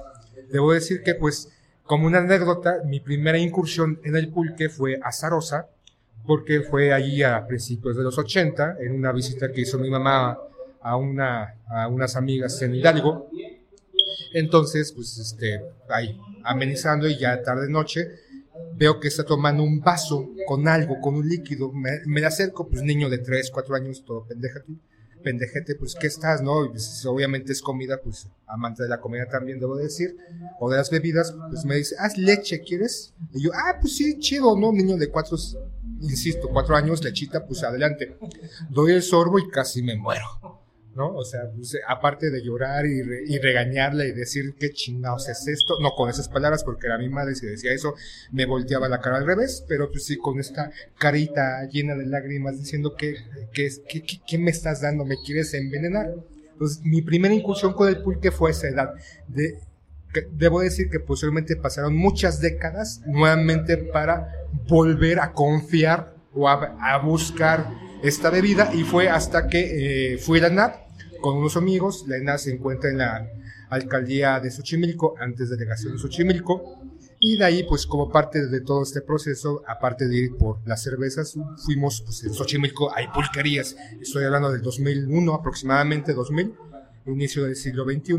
Debo 0.51 0.73
decir 0.73 1.01
que 1.01 1.15
pues 1.15 1.49
como 1.83 2.07
una 2.07 2.19
anécdota, 2.19 2.77
mi 2.85 2.99
primera 2.99 3.37
incursión 3.37 3.99
en 4.03 4.15
el 4.15 4.29
pulque 4.29 4.69
fue 4.69 4.99
azarosa, 5.01 5.67
porque 6.25 6.61
fue 6.61 6.93
allí 6.93 7.23
a 7.23 7.45
principios 7.47 7.97
de 7.97 8.03
los 8.03 8.17
80, 8.17 8.77
en 8.79 8.93
una 8.93 9.11
visita 9.11 9.51
que 9.51 9.61
hizo 9.61 9.77
mi 9.77 9.89
mamá 9.89 10.37
a, 10.81 10.95
una, 10.95 11.55
a 11.67 11.87
unas 11.87 12.15
amigas 12.15 12.61
en 12.61 12.75
Hidalgo. 12.75 13.29
Entonces, 14.33 14.91
pues, 14.93 15.17
este, 15.17 15.61
ahí, 15.89 16.19
amenizando 16.43 17.07
y 17.07 17.17
ya 17.17 17.41
tarde 17.41 17.69
noche, 17.69 18.07
veo 18.75 18.99
que 18.99 19.07
está 19.07 19.25
tomando 19.25 19.63
un 19.63 19.81
vaso 19.81 20.29
con 20.47 20.67
algo, 20.67 20.99
con 21.01 21.15
un 21.15 21.27
líquido. 21.27 21.71
Me, 21.71 22.01
me 22.05 22.23
acerco, 22.25 22.67
pues, 22.67 22.83
niño 22.83 23.09
de 23.09 23.17
3, 23.17 23.51
4 23.51 23.75
años, 23.75 24.03
todo 24.05 24.25
pendejete, 24.25 24.73
pendejete, 25.21 25.75
pues, 25.75 25.95
¿qué 25.95 26.07
estás, 26.07 26.41
no? 26.41 26.69
Pues, 26.69 27.05
obviamente 27.05 27.51
es 27.51 27.61
comida, 27.61 27.99
pues, 28.01 28.27
amante 28.47 28.83
de 28.83 28.89
la 28.89 28.99
comida 28.99 29.27
también, 29.29 29.59
debo 29.59 29.75
decir, 29.75 30.15
o 30.59 30.69
de 30.69 30.77
las 30.77 30.89
bebidas, 30.89 31.35
pues, 31.49 31.65
me 31.65 31.75
dice, 31.75 31.95
haz 31.99 32.17
leche, 32.17 32.61
¿quieres? 32.61 33.13
Y 33.33 33.43
yo, 33.43 33.51
ah, 33.53 33.77
pues 33.79 33.95
sí, 33.95 34.19
chido, 34.19 34.57
¿no? 34.57 34.71
Niño 34.71 34.97
de 34.97 35.09
4, 35.09 35.37
insisto, 36.01 36.49
4 36.49 36.75
años, 36.75 37.03
lechita, 37.03 37.45
pues, 37.45 37.63
adelante. 37.63 38.17
Doy 38.69 38.93
el 38.93 39.03
sorbo 39.03 39.39
y 39.39 39.49
casi 39.49 39.81
me 39.81 39.95
muero. 39.95 40.60
¿No? 40.95 41.15
O 41.15 41.23
sea, 41.23 41.41
pues, 41.55 41.77
aparte 41.87 42.29
de 42.29 42.43
llorar 42.43 42.85
y, 42.85 42.99
y 43.27 43.37
regañarla 43.39 44.05
y 44.05 44.11
decir 44.11 44.55
qué 44.59 44.71
chingados 44.71 45.29
es 45.29 45.47
esto, 45.47 45.75
no 45.81 45.91
con 45.91 46.09
esas 46.09 46.27
palabras, 46.29 46.63
porque 46.63 46.87
era 46.87 46.97
mi 46.97 47.09
madre, 47.09 47.35
si 47.35 47.45
decía 47.45 47.71
eso, 47.73 47.93
me 48.31 48.45
volteaba 48.45 48.89
la 48.89 48.99
cara 48.99 49.17
al 49.17 49.25
revés, 49.25 49.63
pero 49.67 49.89
pues 49.91 50.05
sí, 50.05 50.17
con 50.17 50.39
esta 50.39 50.71
carita 50.97 51.65
llena 51.69 51.95
de 51.95 52.05
lágrimas 52.05 52.57
diciendo 52.59 52.95
que, 52.95 53.15
que, 53.53 53.69
que, 53.87 54.03
que- 54.03 54.21
¿qué 54.27 54.37
me 54.37 54.51
estás 54.51 54.81
dando? 54.81 55.05
¿Me 55.05 55.15
quieres 55.25 55.53
envenenar? 55.53 56.13
Entonces, 56.53 56.81
mi 56.83 57.01
primera 57.01 57.33
incursión 57.33 57.73
con 57.73 57.87
el 57.87 58.01
pulque 58.03 58.29
fue 58.31 58.49
a 58.49 58.51
esa 58.51 58.67
edad. 58.67 58.89
De, 59.27 59.57
que- 60.13 60.27
debo 60.31 60.59
decir 60.61 60.89
que 60.89 60.99
posteriormente 60.99 61.55
pasaron 61.55 61.95
muchas 61.95 62.41
décadas 62.41 63.01
nuevamente 63.05 63.77
para 63.77 64.27
volver 64.67 65.19
a 65.21 65.31
confiar 65.33 66.13
o 66.33 66.47
a, 66.47 66.77
a 66.79 66.97
buscar 66.99 67.67
esta 68.03 68.29
bebida 68.29 68.73
y 68.73 68.83
fue 68.83 69.09
hasta 69.09 69.47
que 69.47 70.13
eh, 70.13 70.17
fui 70.17 70.39
a 70.39 70.43
la 70.43 70.47
ENAP 70.47 70.75
con 71.21 71.37
unos 71.37 71.55
amigos. 71.57 72.05
La 72.07 72.17
ENAP 72.17 72.37
se 72.39 72.51
encuentra 72.51 72.89
en 72.89 72.97
la 72.97 73.27
alcaldía 73.69 74.39
de 74.39 74.51
Xochimilco, 74.51 75.15
antes 75.19 75.49
delegación 75.49 75.93
de 75.93 75.99
Xochimilco. 75.99 76.79
Y 77.19 77.37
de 77.37 77.45
ahí, 77.45 77.63
pues 77.63 77.85
como 77.85 78.09
parte 78.09 78.47
de 78.47 78.61
todo 78.61 78.81
este 78.81 79.01
proceso, 79.01 79.61
aparte 79.67 80.07
de 80.07 80.17
ir 80.17 80.37
por 80.37 80.67
las 80.67 80.81
cervezas, 80.81 81.37
fuimos, 81.63 82.01
pues 82.01 82.23
en 82.23 82.33
Xochimilco 82.33 82.93
hay 82.95 83.07
pulquerías. 83.09 83.75
Estoy 84.01 84.23
hablando 84.23 84.51
del 84.51 84.63
2001, 84.63 85.31
aproximadamente 85.31 86.13
2000, 86.13 86.53
inicio 87.05 87.43
del 87.43 87.55
siglo 87.55 87.85
XXI 87.85 88.15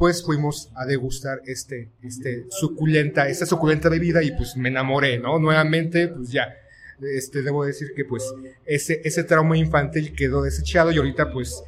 pues 0.00 0.24
fuimos 0.24 0.70
a 0.76 0.86
degustar 0.86 1.42
este, 1.44 1.90
este 2.02 2.46
suculenta, 2.48 3.28
esta 3.28 3.44
suculenta 3.44 3.90
bebida 3.90 4.22
y 4.22 4.30
pues 4.30 4.56
me 4.56 4.70
enamoré, 4.70 5.18
¿no? 5.18 5.38
Nuevamente, 5.38 6.08
pues 6.08 6.30
ya, 6.30 6.54
este, 7.02 7.42
debo 7.42 7.64
decir 7.64 7.92
que 7.94 8.04
pues 8.04 8.34
ese, 8.64 9.00
ese 9.04 9.24
trauma 9.24 9.56
infantil 9.56 10.14
quedó 10.14 10.42
desechado 10.42 10.90
y 10.92 10.98
ahorita 10.98 11.32
pues 11.32 11.62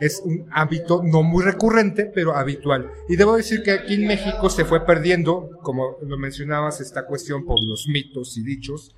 es 0.00 0.20
un 0.24 0.46
hábito 0.50 1.02
no 1.02 1.22
muy 1.22 1.44
recurrente, 1.44 2.10
pero 2.12 2.36
habitual. 2.36 2.90
Y 3.08 3.16
debo 3.16 3.36
decir 3.36 3.62
que 3.62 3.72
aquí 3.72 3.94
en 3.94 4.06
México 4.06 4.50
se 4.50 4.64
fue 4.64 4.84
perdiendo, 4.84 5.50
como 5.62 5.98
lo 6.02 6.18
mencionabas, 6.18 6.80
esta 6.80 7.06
cuestión 7.06 7.44
por 7.44 7.62
los 7.64 7.86
mitos 7.88 8.36
y 8.36 8.42
dichos, 8.42 8.94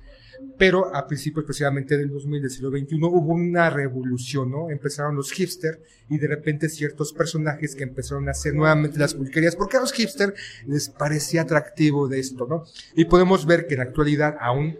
pero 0.57 0.93
a 0.95 1.07
principios 1.07 1.45
precisamente 1.45 1.97
del 1.97 2.09
2000 2.09 2.41
del 2.41 2.51
siglo 2.51 2.69
XXI 2.69 2.95
hubo 3.01 3.33
una 3.33 3.69
revolución, 3.69 4.51
¿no? 4.51 4.69
Empezaron 4.69 5.15
los 5.15 5.31
hipster 5.31 5.81
y 6.09 6.17
de 6.17 6.27
repente 6.27 6.69
ciertos 6.69 7.13
personajes 7.13 7.75
que 7.75 7.83
empezaron 7.83 8.27
a 8.27 8.31
hacer 8.31 8.53
nuevamente 8.53 8.99
las 8.99 9.13
pulquerías, 9.13 9.55
porque 9.55 9.77
a 9.77 9.81
los 9.81 9.93
hipster 9.93 10.33
les 10.65 10.89
parecía 10.89 11.43
atractivo 11.43 12.07
de 12.07 12.19
esto, 12.19 12.47
¿no? 12.47 12.65
Y 12.95 13.05
podemos 13.05 13.45
ver 13.45 13.67
que 13.67 13.75
en 13.75 13.79
la 13.79 13.85
actualidad 13.85 14.35
aún 14.39 14.77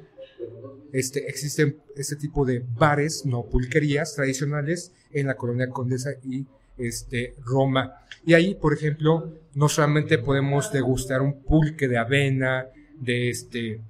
este, 0.94 1.28
existen 1.30 1.78
este 1.96 2.16
tipo 2.16 2.46
de 2.46 2.64
bares, 2.78 3.26
no 3.26 3.44
pulquerías 3.44 4.16
tradicionales 4.16 4.92
en 5.12 5.28
la 5.28 5.36
colonia 5.36 5.70
Condesa 5.70 6.12
y 6.24 6.46
este, 6.78 7.36
Roma. 7.44 7.94
Y 8.26 8.34
ahí, 8.34 8.56
por 8.56 8.74
ejemplo, 8.74 9.34
no 9.56 9.70
solamente 9.70 10.18
podemos 10.18 10.72
degustar 10.72 11.22
un 11.22 11.42
pulque 11.42 11.88
de 11.88 11.98
avena, 11.98 12.68
de 13.00 13.30
este, 13.30 13.82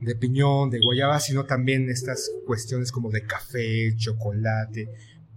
de 0.00 0.14
piñón, 0.14 0.70
de 0.70 0.78
guayaba, 0.78 1.20
sino 1.20 1.44
también 1.44 1.88
estas 1.90 2.30
cuestiones 2.46 2.92
como 2.92 3.10
de 3.10 3.22
café, 3.22 3.94
chocolate, 3.96 4.88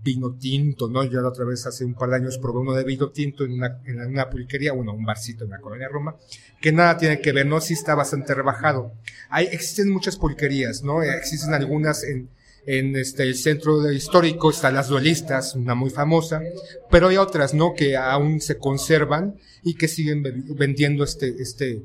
vino 0.03 0.35
tinto, 0.35 0.87
¿no? 0.89 1.03
Yo 1.03 1.21
la 1.21 1.29
otra 1.29 1.45
vez 1.45 1.65
hace 1.65 1.85
un 1.85 1.93
par 1.93 2.09
de 2.09 2.15
años 2.17 2.37
probé 2.37 2.59
uno 2.59 2.73
de 2.73 2.83
vino 2.83 3.09
tinto 3.09 3.43
en 3.43 3.53
una, 3.53 3.81
en 3.85 3.99
una 3.99 4.29
pulquería, 4.29 4.73
bueno, 4.73 4.93
un 4.93 5.05
barcito 5.05 5.43
en 5.43 5.51
la 5.51 5.59
colonia 5.59 5.87
Roma, 5.87 6.15
que 6.59 6.71
nada 6.71 6.97
tiene 6.97 7.19
que 7.21 7.31
ver, 7.31 7.45
¿no? 7.45 7.61
Sí 7.61 7.73
está 7.73 7.95
bastante 7.95 8.33
rebajado. 8.33 8.93
Hay, 9.29 9.45
existen 9.45 9.89
muchas 9.89 10.17
pulquerías, 10.17 10.83
¿no? 10.83 11.03
Existen 11.03 11.53
algunas 11.53 12.03
en, 12.03 12.29
en 12.65 12.95
este, 12.95 13.23
el 13.23 13.35
centro 13.35 13.91
histórico, 13.91 14.49
están 14.49 14.75
las 14.75 14.87
duelistas, 14.87 15.55
una 15.55 15.75
muy 15.75 15.89
famosa, 15.89 16.41
pero 16.89 17.09
hay 17.09 17.17
otras, 17.17 17.53
¿no? 17.53 17.73
Que 17.75 17.95
aún 17.95 18.41
se 18.41 18.57
conservan 18.57 19.35
y 19.63 19.75
que 19.75 19.87
siguen 19.87 20.23
vendiendo 20.55 21.03
este, 21.03 21.35
este, 21.39 21.83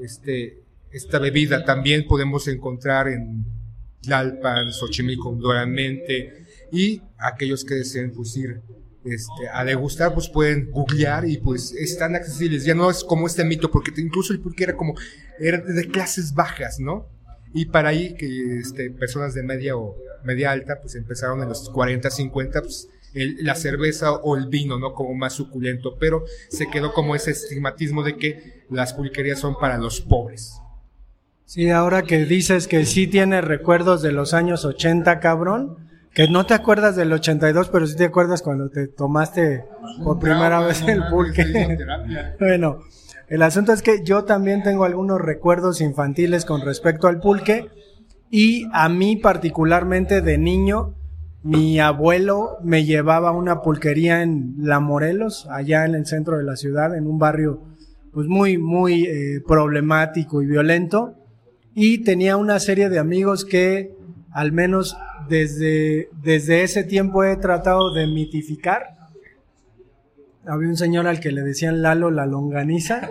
este, 0.00 0.62
esta 0.92 1.18
bebida. 1.18 1.64
También 1.64 2.06
podemos 2.06 2.46
encontrar 2.46 3.08
en 3.08 3.44
Tlalpan, 4.02 4.72
Xochimilco, 4.72 5.32
Duramente, 5.32 6.46
y 6.72 7.02
aquellos 7.18 7.64
que 7.64 7.74
deseen 7.74 8.12
pues 8.12 8.36
ir 8.36 8.60
este, 9.04 9.48
a 9.52 9.64
degustar, 9.64 10.12
pues 10.14 10.28
pueden 10.28 10.70
googlear 10.70 11.26
y 11.26 11.38
pues 11.38 11.72
están 11.72 12.14
accesibles. 12.14 12.64
Ya 12.64 12.74
no 12.74 12.90
es 12.90 13.02
como 13.04 13.26
este 13.26 13.44
mito, 13.44 13.70
porque 13.70 13.92
incluso 14.00 14.32
el 14.32 14.40
pulque 14.40 14.64
era 14.64 14.76
como, 14.76 14.94
era 15.38 15.58
de 15.58 15.88
clases 15.88 16.34
bajas, 16.34 16.78
¿no? 16.80 17.06
Y 17.52 17.66
para 17.66 17.88
ahí 17.88 18.14
que 18.14 18.58
este, 18.58 18.90
personas 18.90 19.34
de 19.34 19.42
media 19.42 19.76
o 19.76 19.96
media 20.24 20.50
alta, 20.52 20.78
pues 20.80 20.94
empezaron 20.94 21.42
en 21.42 21.48
los 21.48 21.68
40, 21.70 22.10
50, 22.10 22.62
pues 22.62 22.88
el- 23.14 23.42
la 23.44 23.54
cerveza 23.56 24.12
o 24.12 24.36
el 24.36 24.46
vino, 24.48 24.78
¿no? 24.78 24.92
Como 24.94 25.14
más 25.14 25.32
suculento, 25.32 25.96
pero 25.98 26.24
se 26.48 26.68
quedó 26.68 26.92
como 26.92 27.16
ese 27.16 27.32
estigmatismo 27.32 28.04
de 28.04 28.16
que 28.16 28.64
las 28.70 28.92
pulquerías 28.94 29.40
son 29.40 29.58
para 29.58 29.78
los 29.78 30.00
pobres. 30.00 30.60
Sí, 31.44 31.70
ahora 31.70 32.02
que 32.02 32.24
dices 32.26 32.68
que 32.68 32.84
sí 32.86 33.08
tienes 33.08 33.42
recuerdos 33.42 34.02
de 34.02 34.12
los 34.12 34.34
años 34.34 34.64
80, 34.64 35.18
cabrón, 35.18 35.89
que 36.14 36.28
no 36.28 36.44
te 36.44 36.54
acuerdas 36.54 36.96
del 36.96 37.12
82, 37.12 37.68
pero 37.68 37.86
sí 37.86 37.96
te 37.96 38.04
acuerdas 38.04 38.42
cuando 38.42 38.68
te 38.68 38.88
tomaste 38.88 39.64
por 40.02 40.18
primera 40.18 40.60
vez 40.60 40.82
el 40.82 41.02
pulque. 41.08 41.78
bueno, 42.40 42.80
el 43.28 43.42
asunto 43.42 43.72
es 43.72 43.82
que 43.82 44.02
yo 44.02 44.24
también 44.24 44.62
tengo 44.62 44.84
algunos 44.84 45.20
recuerdos 45.20 45.80
infantiles 45.80 46.44
con 46.44 46.62
respecto 46.62 47.06
al 47.06 47.20
pulque 47.20 47.68
y 48.30 48.66
a 48.72 48.88
mí 48.88 49.16
particularmente 49.16 50.20
de 50.20 50.36
niño, 50.36 50.94
mi 51.42 51.80
abuelo 51.80 52.58
me 52.62 52.84
llevaba 52.84 53.30
a 53.30 53.32
una 53.32 53.62
pulquería 53.62 54.22
en 54.22 54.54
La 54.58 54.78
Morelos, 54.80 55.46
allá 55.50 55.84
en 55.84 55.94
el 55.94 56.06
centro 56.06 56.38
de 56.38 56.44
la 56.44 56.56
ciudad, 56.56 56.96
en 56.96 57.06
un 57.06 57.18
barrio 57.18 57.62
pues 58.12 58.26
muy, 58.26 58.58
muy 58.58 59.04
eh, 59.04 59.40
problemático 59.46 60.42
y 60.42 60.46
violento. 60.46 61.14
Y 61.74 61.98
tenía 61.98 62.36
una 62.36 62.58
serie 62.58 62.88
de 62.88 62.98
amigos 62.98 63.44
que 63.44 63.94
al 64.32 64.52
menos 64.52 64.96
desde, 65.30 66.10
desde 66.22 66.64
ese 66.64 66.84
tiempo 66.84 67.24
he 67.24 67.36
tratado 67.36 67.94
de 67.94 68.06
mitificar. 68.06 68.96
Había 70.44 70.68
un 70.68 70.76
señor 70.76 71.06
al 71.06 71.20
que 71.20 71.30
le 71.30 71.42
decían 71.42 71.80
Lalo 71.80 72.10
la 72.10 72.26
longaniza 72.26 73.10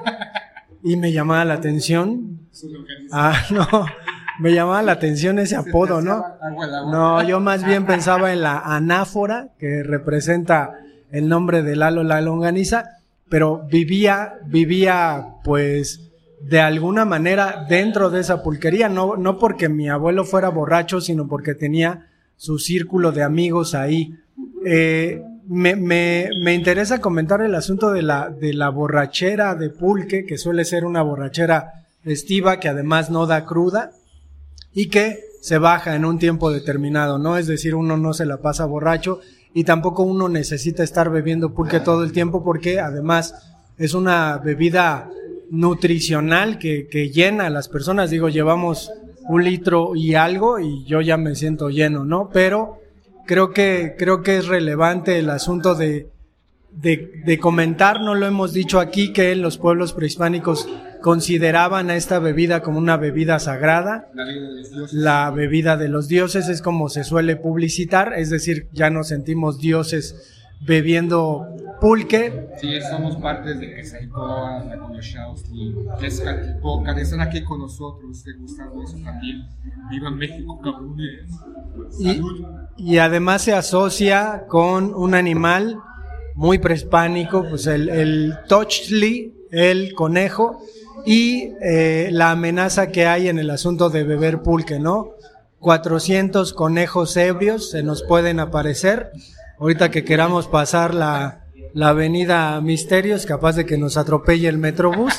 y 0.83 0.97
me 0.97 1.11
llamaba 1.13 1.45
la 1.45 1.55
atención. 1.55 2.41
Ah, 3.11 3.41
no, 3.51 3.85
me 4.39 4.53
llamaba 4.53 4.83
la 4.83 4.91
atención 4.91 5.39
ese 5.39 5.55
apodo, 5.55 6.01
¿no? 6.01 6.23
No, 6.91 7.23
yo 7.23 7.39
más 7.39 7.63
bien 7.63 7.85
pensaba 7.85 8.33
en 8.33 8.41
la 8.41 8.59
anáfora 8.59 9.49
que 9.57 9.81
representa 9.81 10.73
el 11.11 11.29
nombre 11.29 11.63
de 11.63 11.77
Lalo 11.77 12.03
la 12.03 12.21
longaniza, 12.21 12.97
pero 13.29 13.65
vivía, 13.71 14.33
vivía 14.45 15.25
pues 15.43 16.11
de 16.41 16.59
alguna 16.59 17.05
manera 17.05 17.65
dentro 17.69 18.09
de 18.09 18.21
esa 18.21 18.43
pulquería, 18.43 18.89
no, 18.89 19.15
no 19.15 19.37
porque 19.39 19.69
mi 19.69 19.87
abuelo 19.89 20.25
fuera 20.25 20.49
borracho, 20.49 20.99
sino 20.99 21.27
porque 21.27 21.55
tenía 21.55 22.08
su 22.39 22.57
círculo 22.57 23.11
de 23.11 23.21
amigos 23.21 23.75
ahí. 23.75 24.15
Eh, 24.65 25.21
me, 25.49 25.75
me, 25.75 26.29
me, 26.41 26.53
interesa 26.53 27.01
comentar 27.01 27.41
el 27.41 27.53
asunto 27.53 27.91
de 27.91 28.01
la, 28.01 28.29
de 28.29 28.53
la 28.53 28.69
borrachera 28.69 29.55
de 29.55 29.69
pulque, 29.69 30.25
que 30.25 30.37
suele 30.37 30.63
ser 30.63 30.85
una 30.85 31.01
borrachera 31.01 31.85
festiva 32.01 32.61
que 32.61 32.69
además 32.69 33.09
no 33.09 33.25
da 33.25 33.45
cruda 33.45 33.91
y 34.73 34.87
que 34.87 35.19
se 35.41 35.57
baja 35.57 35.95
en 35.95 36.05
un 36.05 36.17
tiempo 36.17 36.49
determinado, 36.49 37.17
¿no? 37.19 37.37
Es 37.37 37.47
decir, 37.47 37.75
uno 37.75 37.97
no 37.97 38.13
se 38.13 38.25
la 38.25 38.37
pasa 38.37 38.65
borracho 38.65 39.19
y 39.53 39.65
tampoco 39.65 40.03
uno 40.03 40.29
necesita 40.29 40.81
estar 40.81 41.09
bebiendo 41.09 41.53
pulque 41.53 41.81
todo 41.81 42.05
el 42.05 42.13
tiempo 42.13 42.41
porque 42.41 42.79
además 42.79 43.35
es 43.77 43.93
una 43.93 44.37
bebida 44.37 45.09
nutricional 45.51 46.57
que, 46.57 46.87
que 46.87 47.09
llena 47.09 47.47
a 47.47 47.49
las 47.49 47.67
personas. 47.67 48.11
Digo, 48.11 48.29
llevamos 48.29 48.91
un 49.29 49.43
litro 49.43 49.95
y 49.95 50.15
algo 50.15 50.59
y 50.59 50.83
yo 50.85 51.01
ya 51.01 51.15
me 51.15 51.35
siento 51.35 51.69
lleno, 51.69 52.03
¿no? 52.03 52.31
Pero 52.33 52.79
creo 53.27 53.51
que, 53.51 53.95
creo 53.97 54.23
que 54.23 54.37
es 54.37 54.47
relevante 54.47 55.19
el 55.19 55.29
asunto 55.29 55.75
de, 55.75 56.09
de, 56.71 57.21
de, 57.23 57.37
comentar, 57.37 58.01
no 58.01 58.15
lo 58.15 58.25
hemos 58.25 58.53
dicho 58.53 58.79
aquí, 58.79 59.13
que 59.13 59.35
los 59.35 59.59
pueblos 59.59 59.93
prehispánicos 59.93 60.67
consideraban 61.03 61.91
a 61.91 61.95
esta 61.95 62.17
bebida 62.17 62.63
como 62.63 62.79
una 62.79 62.97
bebida 62.97 63.37
sagrada. 63.37 64.09
La 64.91 65.29
bebida 65.29 65.77
de 65.77 65.89
los 65.89 66.07
dioses 66.07 66.49
es 66.49 66.63
como 66.63 66.89
se 66.89 67.03
suele 67.03 67.35
publicitar, 67.35 68.13
es 68.17 68.31
decir, 68.31 68.67
ya 68.71 68.89
nos 68.89 69.09
sentimos 69.09 69.59
dioses 69.59 70.38
bebiendo 70.61 71.47
pulque. 71.79 72.49
Sí, 72.59 72.79
somos 72.89 73.15
parte 73.17 73.55
de 73.55 73.75
que 73.75 73.83
se 73.83 74.01
la 74.01 74.77
Konyachaustli, 74.79 75.75
que 75.99 76.07
es 76.07 76.21
Catipoca, 76.21 76.99
están 76.99 77.21
aquí 77.21 77.43
con 77.43 77.59
nosotros, 77.59 78.23
que 78.23 78.33
gustado 78.33 78.83
eso 78.83 78.97
también. 79.03 79.47
Viva 79.89 80.11
México, 80.11 80.59
cabrones. 80.61 81.25
Y, 81.99 82.21
y 82.77 82.97
además 82.97 83.43
se 83.43 83.53
asocia 83.53 84.45
con 84.47 84.93
un 84.93 85.15
animal 85.15 85.79
muy 86.35 86.57
prehispánico, 86.59 87.45
pues 87.49 87.67
el, 87.67 87.89
el 87.89 88.37
tochli, 88.47 89.33
el 89.51 89.93
conejo, 89.93 90.61
y 91.05 91.53
eh, 91.61 92.09
la 92.11 92.31
amenaza 92.31 92.87
que 92.89 93.07
hay 93.07 93.29
en 93.29 93.39
el 93.39 93.49
asunto 93.49 93.89
de 93.89 94.03
beber 94.03 94.41
pulque, 94.41 94.79
¿no? 94.79 95.11
400 95.59 96.53
conejos 96.53 97.17
ebrios 97.17 97.71
se 97.71 97.83
nos 97.83 98.03
pueden 98.03 98.39
aparecer. 98.39 99.11
Ahorita 99.59 99.91
que 99.91 100.05
queramos 100.05 100.47
pasar 100.47 100.93
la, 100.93 101.45
la 101.73 101.89
avenida 101.89 102.61
Misterios, 102.61 103.25
capaz 103.25 103.57
de 103.57 103.65
que 103.65 103.77
nos 103.77 103.97
atropelle 103.97 104.47
el 104.47 104.57
Metrobús 104.57 105.13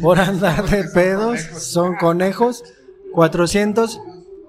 por 0.00 0.18
andar 0.18 0.68
de 0.68 0.82
pedos, 0.84 1.40
son 1.40 1.94
conejos, 1.94 2.64
400, 3.12 4.00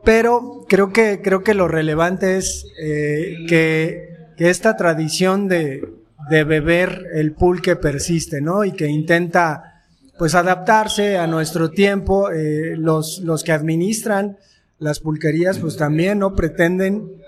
pero 0.03 0.65
creo 0.67 0.91
que, 0.91 1.21
creo 1.21 1.43
que 1.43 1.53
lo 1.53 1.67
relevante 1.67 2.37
es 2.37 2.65
eh, 2.81 3.45
que, 3.47 4.09
esta 4.37 4.77
tradición 4.77 5.49
de, 5.49 5.87
de 6.29 6.43
beber 6.45 7.07
el 7.13 7.33
pulque 7.33 7.75
persiste, 7.75 8.41
¿no? 8.41 8.63
Y 8.63 8.71
que 8.71 8.87
intenta, 8.87 9.83
pues, 10.17 10.33
adaptarse 10.33 11.17
a 11.17 11.27
nuestro 11.27 11.71
tiempo. 11.71 12.31
Eh, 12.31 12.77
los, 12.77 13.19
los 13.19 13.43
que 13.43 13.51
administran 13.51 14.37
las 14.77 15.01
pulquerías, 15.01 15.59
pues, 15.59 15.75
también, 15.75 16.19
¿no? 16.19 16.35
Pretenden 16.35 17.19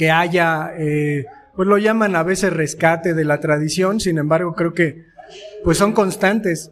que 0.00 0.10
haya, 0.10 0.72
eh, 0.78 1.26
pues, 1.54 1.68
lo 1.68 1.76
llaman 1.76 2.16
a 2.16 2.22
veces 2.22 2.54
rescate 2.54 3.12
de 3.12 3.22
la 3.22 3.38
tradición. 3.38 4.00
Sin 4.00 4.16
embargo, 4.16 4.54
creo 4.54 4.72
que, 4.72 5.04
pues, 5.62 5.76
son 5.76 5.92
constantes 5.92 6.70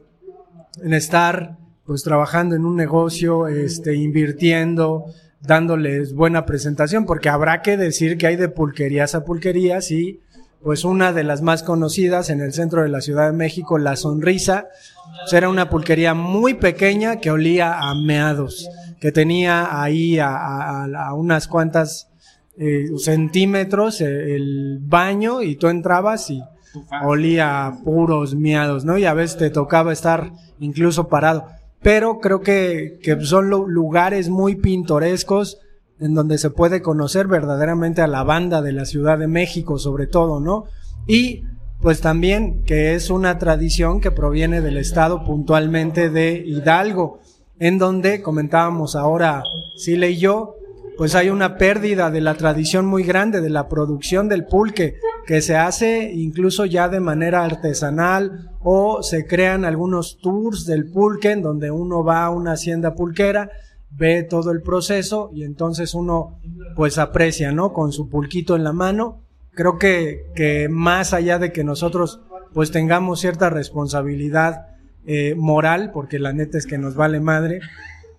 en 0.83 0.95
estar, 0.95 1.59
pues, 1.85 2.03
trabajando 2.03 2.57
en 2.57 2.65
un 2.65 2.75
negocio, 2.75 3.47
este, 3.47 3.95
invirtiendo, 3.97 5.05
dándoles 5.43 6.15
buena 6.15 6.47
presentación, 6.47 7.05
porque 7.05 7.29
habrá 7.29 7.61
que 7.61 7.77
decir 7.77 8.17
que 8.17 8.29
hay 8.29 8.37
de 8.37 8.49
pulquerías 8.49 9.15
a 9.15 9.27
pulquerías 9.27 9.91
y 9.91 10.23
pues 10.63 10.87
una 10.87 11.13
de 11.13 11.23
las 11.23 11.43
más 11.43 11.63
conocidas 11.63 12.31
en 12.31 12.41
el 12.41 12.55
centro 12.55 12.83
de 12.83 12.89
la 12.89 13.03
Ciudad 13.03 13.31
de 13.31 13.37
México, 13.37 13.77
La 13.77 13.95
Sonrisa. 13.95 14.69
Era 15.31 15.51
una 15.51 15.69
pulquería 15.69 16.15
muy 16.15 16.55
pequeña 16.55 17.21
que 17.21 17.31
olía 17.31 17.79
a 17.79 17.95
meados, 17.95 18.69
que 19.01 19.13
tenía 19.13 19.83
ahí 19.83 20.19
a 20.19 21.13
unas 21.15 21.47
cuantas 21.47 22.08
eh, 22.59 22.87
centímetros 22.99 24.01
el 24.01 24.81
baño 24.83 25.43
y 25.43 25.57
tú 25.57 25.69
entrabas 25.69 26.31
y 26.31 26.43
olía 27.05 27.67
a 27.67 27.79
puros 27.83 28.35
meados, 28.35 28.85
¿no? 28.85 28.99
Y 28.99 29.05
a 29.05 29.15
veces 29.15 29.39
te 29.39 29.51
tocaba 29.51 29.93
estar 29.93 30.33
incluso 30.59 31.09
parado. 31.09 31.47
Pero 31.81 32.19
creo 32.19 32.41
que, 32.41 32.99
que 33.03 33.21
son 33.21 33.49
lugares 33.49 34.29
muy 34.29 34.57
pintorescos, 34.57 35.59
en 36.01 36.15
donde 36.15 36.39
se 36.39 36.51
puede 36.51 36.83
conocer 36.83 37.27
verdaderamente 37.27 38.03
a 38.03 38.07
la 38.07 38.25
banda 38.25 38.63
de 38.63 38.73
la 38.73 38.85
Ciudad 38.85 39.19
de 39.19 39.29
México, 39.29 39.79
sobre 39.79 40.07
todo, 40.07 40.41
¿no? 40.41 40.65
Y 41.07 41.45
pues 41.81 42.01
también 42.01 42.65
que 42.65 42.95
es 42.95 43.11
una 43.11 43.39
tradición 43.39 44.01
que 44.01 44.11
proviene 44.11 44.61
del 44.61 44.77
estado 44.77 45.25
puntualmente 45.25 46.11
de 46.11 46.43
Hidalgo, 46.45 47.21
en 47.61 47.79
donde 47.79 48.23
comentábamos 48.23 48.97
ahora 48.97 49.43
Sile 49.77 50.11
y 50.11 50.19
yo, 50.19 50.58
pues 50.99 51.15
hay 51.15 51.31
una 51.31 51.57
pérdida 51.57 52.11
de 52.11 52.21
la 52.21 52.35
tradición 52.35 52.85
muy 52.85 53.05
grande 53.05 53.41
de 53.41 53.49
la 53.49 53.69
producción 53.69 54.29
del 54.29 54.45
pulque, 54.45 54.97
que 55.27 55.41
se 55.41 55.57
hace 55.57 56.13
incluso 56.13 56.67
ya 56.67 56.89
de 56.89 57.01
manera 57.01 57.45
artesanal 57.45 58.51
o 58.61 59.03
se 59.03 59.27
crean 59.27 59.65
algunos 59.65 60.19
tours 60.21 60.67
del 60.67 60.91
pulque 60.91 61.31
en 61.31 61.41
donde 61.43 61.71
uno 61.71 62.05
va 62.05 62.25
a 62.25 62.31
una 62.31 62.53
hacienda 62.53 62.95
pulquera 62.95 63.51
ve 63.91 64.23
todo 64.23 64.51
el 64.51 64.63
proceso 64.63 65.31
y 65.33 65.45
entonces 65.45 65.95
uno 65.95 66.39
pues 66.77 66.99
aprecia, 66.99 67.53
¿no? 67.53 67.73
Con 67.73 67.93
su 67.93 68.09
pulquito 68.09 68.57
en 68.57 68.65
la 68.65 68.73
mano. 68.73 69.23
Creo 69.53 69.79
que, 69.79 70.27
que 70.35 70.69
más 70.69 71.15
allá 71.15 71.39
de 71.39 71.53
que 71.53 71.65
nosotros 71.65 72.21
pues 72.53 72.71
tengamos 72.71 73.21
cierta 73.21 73.51
responsabilidad 73.51 74.69
eh, 75.07 75.35
moral, 75.37 75.91
porque 75.93 76.19
la 76.19 76.33
neta 76.33 76.59
es 76.59 76.67
que 76.67 76.79
nos 76.79 76.95
vale 76.95 77.21
madre, 77.21 77.61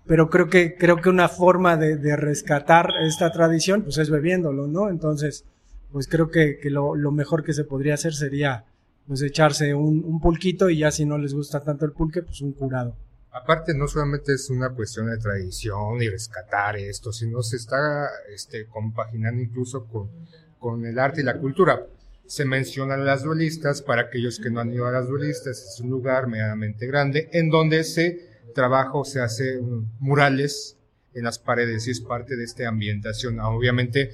pero 0.06 0.30
creo 0.30 0.48
que, 0.48 0.76
creo 0.76 1.00
que 1.00 1.08
una 1.08 1.28
forma 1.28 1.76
de, 1.76 2.16
rescatar 2.16 2.90
esta 3.02 3.30
tradición 3.30 3.82
pues 3.82 3.98
es 3.98 4.10
bebiéndolo, 4.10 4.66
¿no? 4.66 4.88
Entonces, 4.88 5.44
pues 5.92 6.08
creo 6.08 6.30
que, 6.30 6.58
lo, 6.64 6.94
mejor 7.12 7.44
que 7.44 7.52
se 7.52 7.64
podría 7.64 7.94
hacer 7.94 8.14
sería 8.14 8.64
pues 9.06 9.22
echarse 9.22 9.74
un, 9.74 10.04
un 10.04 10.20
pulquito 10.20 10.70
y 10.70 10.78
ya 10.78 10.90
si 10.90 11.04
no 11.04 11.18
les 11.18 11.34
gusta 11.34 11.60
tanto 11.60 11.84
el 11.84 11.92
pulque, 11.92 12.22
pues 12.22 12.40
un 12.40 12.52
curado. 12.52 12.94
Aparte, 13.32 13.74
no 13.74 13.86
solamente 13.86 14.34
es 14.34 14.50
una 14.50 14.70
cuestión 14.70 15.06
de 15.06 15.16
tradición 15.16 16.02
y 16.02 16.08
rescatar 16.08 16.76
esto, 16.76 17.12
sino 17.12 17.42
se 17.42 17.56
está 17.56 18.08
este, 18.34 18.66
compaginando 18.66 19.40
incluso 19.40 19.86
con, 19.86 20.10
con 20.58 20.84
el 20.84 20.98
arte 20.98 21.20
y 21.20 21.24
la 21.24 21.38
cultura. 21.38 21.86
Se 22.26 22.44
mencionan 22.44 23.04
las 23.04 23.22
duelistas, 23.22 23.82
para 23.82 24.02
aquellos 24.02 24.40
que 24.40 24.50
no 24.50 24.60
han 24.60 24.72
ido 24.72 24.86
a 24.86 24.92
las 24.92 25.08
duelistas, 25.08 25.62
es 25.62 25.80
un 25.80 25.90
lugar 25.90 26.26
medianamente 26.26 26.86
grande 26.86 27.28
en 27.32 27.50
donde 27.50 27.84
se 27.84 28.29
trabaja 28.54 28.92
o 28.94 29.04
se 29.04 29.20
hace 29.20 29.60
murales 29.98 30.76
en 31.14 31.24
las 31.24 31.38
paredes 31.38 31.86
y 31.86 31.90
es 31.90 32.00
parte 32.00 32.36
de 32.36 32.44
esta 32.44 32.68
ambientación. 32.68 33.40
Obviamente, 33.40 34.10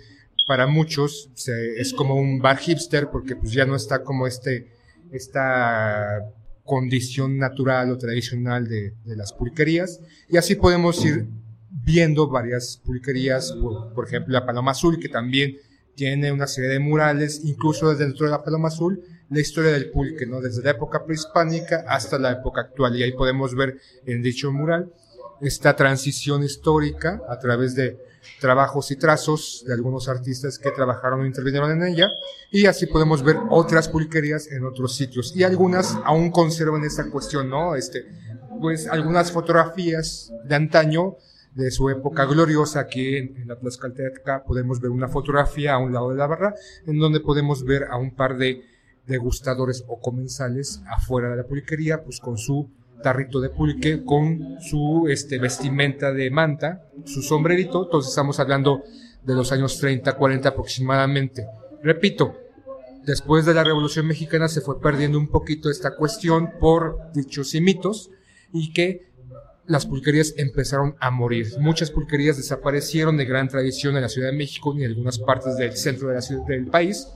para 0.47 0.67
muchos 0.67 1.31
es 1.77 1.93
como 1.93 2.15
un 2.15 2.39
bar 2.39 2.59
hipster 2.59 3.11
porque 3.11 3.37
pues 3.37 3.53
ya 3.53 3.67
no 3.67 3.75
está 3.75 4.03
como 4.03 4.27
este, 4.27 4.73
esta 5.13 6.23
condición 6.65 7.39
natural 7.39 7.91
o 7.91 7.99
tradicional 7.99 8.69
de, 8.69 8.95
las 9.05 9.33
pulquerías 9.33 10.01
y 10.29 10.37
así 10.37 10.55
podemos 10.57 11.05
ir 11.05 11.27
viendo 11.71 12.29
varias 12.29 12.81
pulquerías, 12.85 13.53
por, 13.53 13.93
por, 13.93 14.07
ejemplo 14.07 14.33
la 14.33 14.47
Paloma 14.47 14.73
Azul 14.73 14.99
que 14.99 15.09
también 15.09 15.57
tiene 15.95 16.33
una 16.33 16.47
serie 16.47 16.71
de 16.71 16.79
murales, 16.79 17.43
incluso 17.45 17.95
dentro 17.95 18.27
de 18.27 18.33
la 18.33 18.43
Paloma 18.45 18.69
Azul 18.69 19.03
la 19.29 19.41
historia 19.41 19.73
del 19.73 19.91
pulque, 19.91 20.27
¿no? 20.27 20.41
Desde 20.41 20.63
la 20.63 20.71
época 20.71 21.05
prehispánica 21.05 21.85
hasta 21.89 22.19
la 22.19 22.33
época 22.33 22.63
actual. 22.63 22.97
Y 22.97 23.03
ahí 23.03 23.13
podemos 23.13 23.55
ver 23.55 23.79
en 24.05 24.23
dicho 24.23 24.53
mural 24.53 24.93
esta 25.41 25.77
transición 25.77 26.43
histórica 26.43 27.21
a 27.29 27.39
través 27.39 27.75
de 27.75 27.99
trabajos 28.41 28.91
y 28.91 28.97
trazos 28.97 29.65
de 29.67 29.75
algunos 29.75 30.09
artistas 30.09 30.59
que 30.59 30.71
trabajaron 30.71 31.21
o 31.21 31.27
intervinieron 31.27 31.71
en 31.73 31.89
ella. 31.89 32.09
Y 32.51 32.67
así 32.67 32.87
podemos 32.87 33.23
ver 33.23 33.37
otras 33.51 33.89
pulquerías 33.89 34.51
en 34.51 34.65
otros 34.65 34.95
sitios. 34.95 35.35
Y 35.37 35.43
algunas 35.43 35.97
aún 36.05 36.31
conservan 36.31 36.85
esa 36.85 37.11
cuestión, 37.11 37.51
¿no? 37.51 37.75
Este, 37.75 38.07
pues 38.61 38.87
algunas 38.89 39.33
fotografías 39.33 40.33
de 40.45 40.55
antaño 40.55 41.17
de 41.55 41.71
su 41.71 41.91
época 41.91 42.27
gloriosa. 42.27 42.81
Aquí 42.81 43.17
en, 43.17 43.37
en 43.37 43.49
la 43.49 43.59
Tlaxcalteca 43.59 44.45
podemos 44.45 44.81
ver 44.81 44.91
una 44.91 45.09
fotografía 45.09 45.75
a 45.75 45.79
un 45.79 45.93
lado 45.93 46.11
de 46.11 46.17
la 46.17 46.27
barra, 46.27 46.55
en 46.87 46.99
donde 46.99 47.21
podemos 47.21 47.65
ver 47.65 47.85
a 47.91 47.97
un 47.97 48.15
par 48.15 48.37
de 48.37 48.76
degustadores 49.07 49.85
o 49.89 50.01
comensales 50.01 50.83
afuera 50.89 51.31
de 51.31 51.37
la 51.37 51.45
pulquería, 51.45 52.03
pues 52.03 52.21
con 52.21 52.39
su 52.39 52.69
tarrito 53.03 53.41
de 53.41 53.51
pulque, 53.51 54.05
con 54.05 54.57
su 54.61 55.07
este, 55.09 55.39
vestimenta 55.39 56.13
de 56.13 56.31
manta, 56.31 56.83
su 57.05 57.23
sombrerito. 57.23 57.85
Entonces 57.85 58.11
estamos 58.11 58.41
hablando 58.41 58.83
de 59.25 59.35
los 59.35 59.53
años 59.53 59.79
30, 59.79 60.13
40 60.13 60.49
aproximadamente. 60.49 61.47
Repito, 61.83 62.37
después 63.05 63.45
de 63.45 63.55
la 63.55 63.65
Revolución 63.65 64.07
Mexicana 64.07 64.49
se 64.49 64.61
fue 64.61 64.81
perdiendo 64.81 65.19
un 65.19 65.29
poquito 65.29 65.71
esta 65.71 65.95
cuestión 65.95 66.53
por 66.59 67.13
dichos 67.13 67.55
y 67.55 67.61
mitos 67.61 68.11
y 68.53 68.73
que 68.73 69.07
las 69.67 69.87
pulquerías 69.87 70.35
empezaron 70.37 70.97
a 71.01 71.11
morir. 71.11 71.49
Muchas 71.59 71.91
pulquerías 71.91 72.37
desaparecieron 72.37 73.17
de 73.17 73.25
gran 73.25 73.49
tradición 73.49 73.97
en 73.97 74.03
la 74.03 74.09
Ciudad 74.09 74.31
de 74.31 74.37
México 74.37 74.75
y 74.77 74.85
en 74.85 74.91
algunas 74.91 75.19
partes 75.19 75.57
del 75.57 75.77
centro 75.77 76.09
de 76.09 76.15
la 76.15 76.23
ciudad, 76.23 76.45
del 76.47 76.67
país 76.67 77.09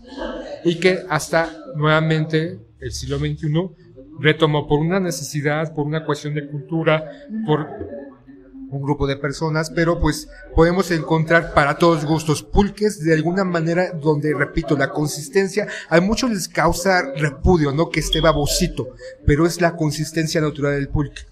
y 0.65 0.77
que 0.77 1.05
hasta 1.09 1.53
nuevamente 1.77 2.59
el 2.81 2.93
siglo 2.93 3.19
XXI 3.19 3.49
retomó 4.19 4.67
por 4.67 4.81
una 4.81 5.01
necesidad, 5.01 5.75
por 5.75 5.87
una 5.87 6.05
cuestión 6.05 6.35
de 6.35 6.49
cultura, 6.49 7.05
por 7.47 7.67
un 8.71 8.83
grupo 8.83 9.07
de 9.07 9.17
personas, 9.17 9.71
pero 9.71 10.01
pues 10.01 10.29
podemos 10.55 10.91
encontrar 10.91 11.55
para 11.55 11.77
todos 11.77 12.05
gustos 12.05 12.43
pulques 12.43 13.03
de 13.03 13.15
alguna 13.15 13.45
manera 13.45 13.93
donde, 13.93 14.33
repito, 14.33 14.77
la 14.77 14.91
consistencia, 14.91 15.67
a 15.89 16.01
muchos 16.01 16.31
les 16.31 16.49
causa 16.49 17.13
repudio, 17.17 17.73
¿no? 17.73 17.91
Que 17.91 18.01
esté 18.01 18.21
babosito, 18.21 18.91
pero 19.27 19.45
es 19.47 19.61
la 19.61 19.75
consistencia 19.75 20.41
natural 20.41 20.75
del 20.75 20.89
pulque. 20.89 21.23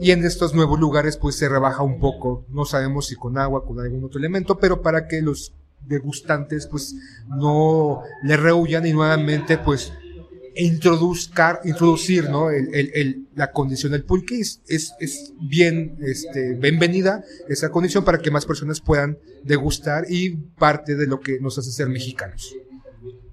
Y 0.00 0.12
en 0.12 0.24
estos 0.24 0.54
nuevos 0.54 0.78
lugares 0.78 1.16
pues 1.16 1.36
se 1.36 1.48
rebaja 1.48 1.82
un 1.82 1.98
poco, 1.98 2.44
no 2.48 2.64
sabemos 2.64 3.06
si 3.06 3.16
con 3.16 3.38
agua, 3.38 3.64
con 3.64 3.80
algún 3.80 4.04
otro 4.04 4.18
elemento, 4.18 4.58
pero 4.58 4.80
para 4.80 5.08
que 5.08 5.22
los 5.22 5.52
degustantes 5.86 6.66
pues 6.66 6.94
no 7.28 8.02
le 8.22 8.36
rehuyan 8.36 8.86
y 8.86 8.92
nuevamente 8.92 9.58
pues 9.58 9.92
introduzcar, 10.58 11.60
introducir 11.64 12.28
¿no? 12.28 12.50
el, 12.50 13.26
la 13.34 13.52
condición 13.52 13.92
del 13.92 14.04
pulque 14.04 14.40
es, 14.40 14.60
es, 14.66 14.92
es, 14.98 15.32
bien 15.40 15.96
este, 16.00 16.54
bienvenida 16.54 17.22
esa 17.48 17.70
condición 17.70 18.04
para 18.04 18.18
que 18.18 18.30
más 18.30 18.44
personas 18.44 18.80
puedan 18.80 19.18
degustar 19.44 20.04
y 20.08 20.30
parte 20.30 20.96
de 20.96 21.06
lo 21.06 21.20
que 21.20 21.38
nos 21.40 21.58
hace 21.58 21.70
ser 21.70 21.88
mexicanos. 21.88 22.54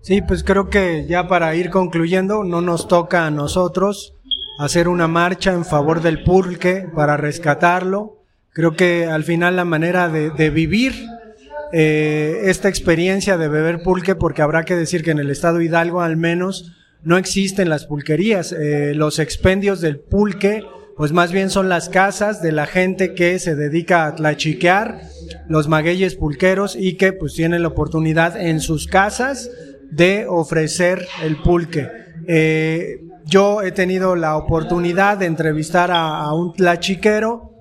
Sí, 0.01 0.21
pues 0.21 0.43
creo 0.43 0.69
que 0.69 1.08
ya 1.08 1.28
para 1.28 1.56
ir 1.56 1.71
concluyendo, 1.71 2.43
no 2.43 2.62
nos 2.62 2.88
toca 2.88 3.25
a 3.25 3.32
nosotros 3.32 4.14
hacer 4.60 4.88
una 4.88 5.08
marcha 5.08 5.54
en 5.54 5.65
favor 5.65 6.02
del 6.02 6.24
pulque 6.24 6.88
para 6.96 7.18
rescatarlo. 7.18 8.24
Creo 8.52 8.76
que 8.76 9.06
al 9.06 9.24
final 9.24 9.56
la 9.56 9.65
manera 9.65 10.08
de, 10.10 10.30
de 10.32 10.50
vivir 10.50 10.94
eh, 11.74 12.44
esta 12.46 12.70
experiencia 12.70 13.38
de 13.38 13.48
beber 13.48 13.84
pulque, 13.84 14.15
porque 14.15 14.41
habrá 14.41 14.63
que 14.63 14.76
decir 14.76 15.04
que 15.04 15.12
en 15.12 15.20
el 15.20 15.30
estado 15.30 15.62
Hidalgo 15.62 16.02
al 16.02 16.15
menos 16.15 16.74
no 17.04 17.18
existen 17.18 17.70
las 17.70 17.86
pulquerías. 17.86 18.52
Eh, 18.52 18.94
los 18.96 19.20
expendios 19.20 19.82
del 19.82 20.00
pulque, 20.00 20.63
pues 20.96 21.12
más 21.12 21.32
bien 21.32 21.50
son 21.50 21.68
las 21.68 21.89
casas 21.89 22.41
de 22.41 22.52
la 22.52 22.65
gente 22.65 23.13
que 23.13 23.39
se 23.39 23.56
dedica 23.56 24.06
a 24.06 24.15
tlachiquear, 24.15 25.02
los 25.50 25.68
magueyes 25.68 26.15
pulqueros 26.15 26.76
y 26.76 26.96
que 26.96 27.13
pues 27.13 27.34
tienen 27.34 27.62
la 27.62 27.68
oportunidad 27.70 28.39
en 28.39 28.60
sus 28.62 28.88
casas 28.88 29.50
de 29.91 30.26
ofrecer 30.28 31.06
el 31.24 31.38
pulque. 31.38 32.05
Eh, 32.27 33.01
yo 33.25 33.61
he 33.61 33.71
tenido 33.71 34.15
la 34.15 34.38
oportunidad 34.38 35.17
de 35.17 35.25
entrevistar 35.25 35.91
a, 35.91 36.31
un 36.33 36.53
tlachiquero 36.53 37.51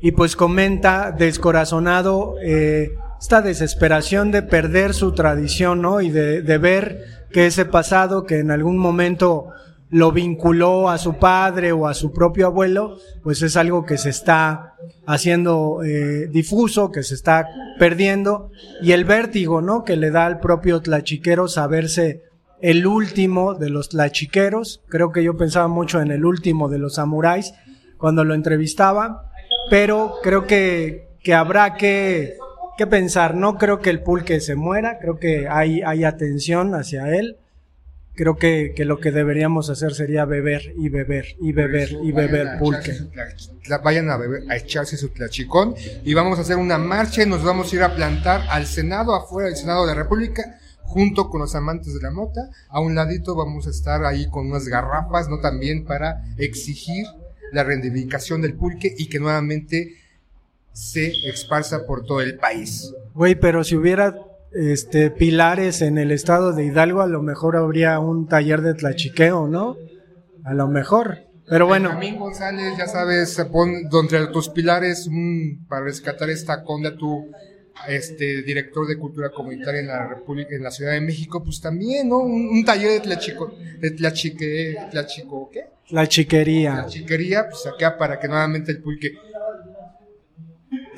y 0.00 0.12
pues 0.12 0.36
comenta 0.36 1.10
descorazonado 1.10 2.36
eh, 2.42 2.92
esta 3.20 3.42
desesperación 3.42 4.30
de 4.30 4.42
perder 4.42 4.94
su 4.94 5.12
tradición, 5.12 5.82
¿no? 5.82 6.00
Y 6.00 6.10
de, 6.10 6.42
de 6.42 6.58
ver 6.58 7.04
que 7.30 7.46
ese 7.46 7.64
pasado 7.64 8.24
que 8.24 8.38
en 8.38 8.50
algún 8.50 8.78
momento 8.78 9.48
lo 9.90 10.12
vinculó 10.12 10.90
a 10.90 10.98
su 10.98 11.14
padre 11.14 11.72
o 11.72 11.86
a 11.86 11.94
su 11.94 12.12
propio 12.12 12.46
abuelo, 12.46 12.98
pues 13.22 13.42
es 13.42 13.56
algo 13.56 13.86
que 13.86 13.96
se 13.96 14.10
está 14.10 14.74
haciendo 15.06 15.82
eh, 15.82 16.28
difuso, 16.28 16.90
que 16.90 17.02
se 17.02 17.14
está 17.14 17.48
perdiendo, 17.78 18.50
y 18.82 18.92
el 18.92 19.04
vértigo, 19.04 19.62
¿no? 19.62 19.84
Que 19.84 19.96
le 19.96 20.10
da 20.10 20.26
al 20.26 20.40
propio 20.40 20.80
tlachiquero 20.82 21.48
saberse 21.48 22.27
el 22.60 22.86
último 22.86 23.54
de 23.54 23.70
los 23.70 23.90
tlachiqueros, 23.90 24.82
creo 24.88 25.12
que 25.12 25.22
yo 25.22 25.36
pensaba 25.36 25.68
mucho 25.68 26.00
en 26.00 26.10
el 26.10 26.24
último 26.24 26.68
de 26.68 26.78
los 26.78 26.94
samuráis 26.94 27.54
cuando 27.96 28.24
lo 28.24 28.34
entrevistaba, 28.34 29.30
pero 29.70 30.14
creo 30.22 30.46
que, 30.46 31.08
que 31.22 31.34
habrá 31.34 31.74
que 31.74 32.36
que 32.78 32.86
pensar. 32.86 33.34
No 33.34 33.58
creo 33.58 33.80
que 33.80 33.90
el 33.90 34.02
pulque 34.02 34.40
se 34.40 34.54
muera, 34.54 34.98
creo 34.98 35.18
que 35.18 35.48
hay, 35.48 35.82
hay 35.82 36.04
atención 36.04 36.74
hacia 36.74 37.14
él. 37.14 37.36
Creo 38.14 38.36
que, 38.36 38.72
que 38.74 38.84
lo 38.84 38.98
que 38.98 39.12
deberíamos 39.12 39.70
hacer 39.70 39.94
sería 39.94 40.24
beber 40.24 40.72
y 40.76 40.88
beber 40.88 41.36
y 41.40 41.52
beber 41.52 41.92
y 42.02 42.10
beber 42.10 42.58
pulque. 42.58 42.96
Vayan 43.84 44.10
a, 44.10 44.16
beber, 44.16 44.42
a 44.50 44.56
echarse 44.56 44.96
su 44.96 45.10
tlachicón 45.10 45.74
y 46.04 46.14
vamos 46.14 46.38
a 46.38 46.42
hacer 46.42 46.56
una 46.56 46.78
marcha 46.78 47.22
y 47.22 47.26
nos 47.26 47.44
vamos 47.44 47.72
a 47.72 47.76
ir 47.76 47.82
a 47.82 47.94
plantar 47.94 48.42
al 48.48 48.66
Senado, 48.66 49.14
afuera 49.14 49.48
del 49.48 49.56
Senado 49.56 49.86
de 49.86 49.94
la 49.94 50.02
República, 50.02 50.57
junto 50.88 51.28
con 51.28 51.40
los 51.40 51.54
amantes 51.54 51.94
de 51.94 52.00
la 52.00 52.10
mota. 52.10 52.50
A 52.68 52.80
un 52.80 52.94
ladito 52.94 53.36
vamos 53.36 53.66
a 53.66 53.70
estar 53.70 54.04
ahí 54.04 54.28
con 54.30 54.46
unas 54.46 54.66
garrafas, 54.66 55.28
¿no? 55.28 55.38
También 55.40 55.84
para 55.84 56.24
exigir 56.38 57.06
la 57.52 57.62
reivindicación 57.62 58.40
del 58.42 58.54
pulque 58.54 58.94
y 58.96 59.08
que 59.08 59.20
nuevamente 59.20 59.94
se 60.72 61.12
esparza 61.28 61.86
por 61.86 62.04
todo 62.04 62.20
el 62.20 62.36
país. 62.36 62.92
Güey, 63.14 63.34
pero 63.34 63.64
si 63.64 63.76
hubiera 63.76 64.16
este 64.52 65.10
pilares 65.10 65.82
en 65.82 65.98
el 65.98 66.10
estado 66.10 66.52
de 66.52 66.64
Hidalgo, 66.64 67.02
a 67.02 67.06
lo 67.06 67.22
mejor 67.22 67.56
habría 67.56 67.98
un 68.00 68.26
taller 68.26 68.62
de 68.62 68.74
tlachiqueo, 68.74 69.46
¿no? 69.46 69.76
A 70.44 70.54
lo 70.54 70.68
mejor. 70.68 71.18
Pero 71.48 71.66
bueno. 71.66 71.90
Benjamín 71.90 72.18
González, 72.18 72.76
ya 72.78 72.86
sabes, 72.86 73.36
pon 73.50 73.88
entre 73.92 74.26
tus 74.28 74.48
pilares 74.48 75.06
un, 75.06 75.66
para 75.68 75.84
rescatar 75.84 76.30
esta 76.30 76.62
conda 76.62 76.96
tu 76.96 77.30
este 77.86 78.42
director 78.42 78.86
de 78.86 78.98
cultura 78.98 79.30
comunitaria 79.30 79.80
en 79.80 79.86
la 79.86 80.06
República, 80.06 80.54
en 80.54 80.62
la 80.62 80.70
Ciudad 80.70 80.92
de 80.92 81.00
México, 81.00 81.42
pues 81.42 81.60
también, 81.60 82.08
¿no? 82.08 82.18
Un, 82.18 82.48
un 82.48 82.64
taller 82.64 82.90
de 82.90 83.00
tlachico, 83.00 83.54
de 83.78 83.90
tlachique, 83.92 84.76
tlachico, 84.90 85.48
¿qué? 85.52 85.66
La 85.90 86.06
chiquería. 86.06 86.74
La 86.74 86.86
chiquería, 86.86 87.48
pues 87.48 87.66
acá 87.66 87.96
para 87.96 88.18
que 88.18 88.28
nuevamente 88.28 88.72
el 88.72 88.82
pulque 88.82 89.12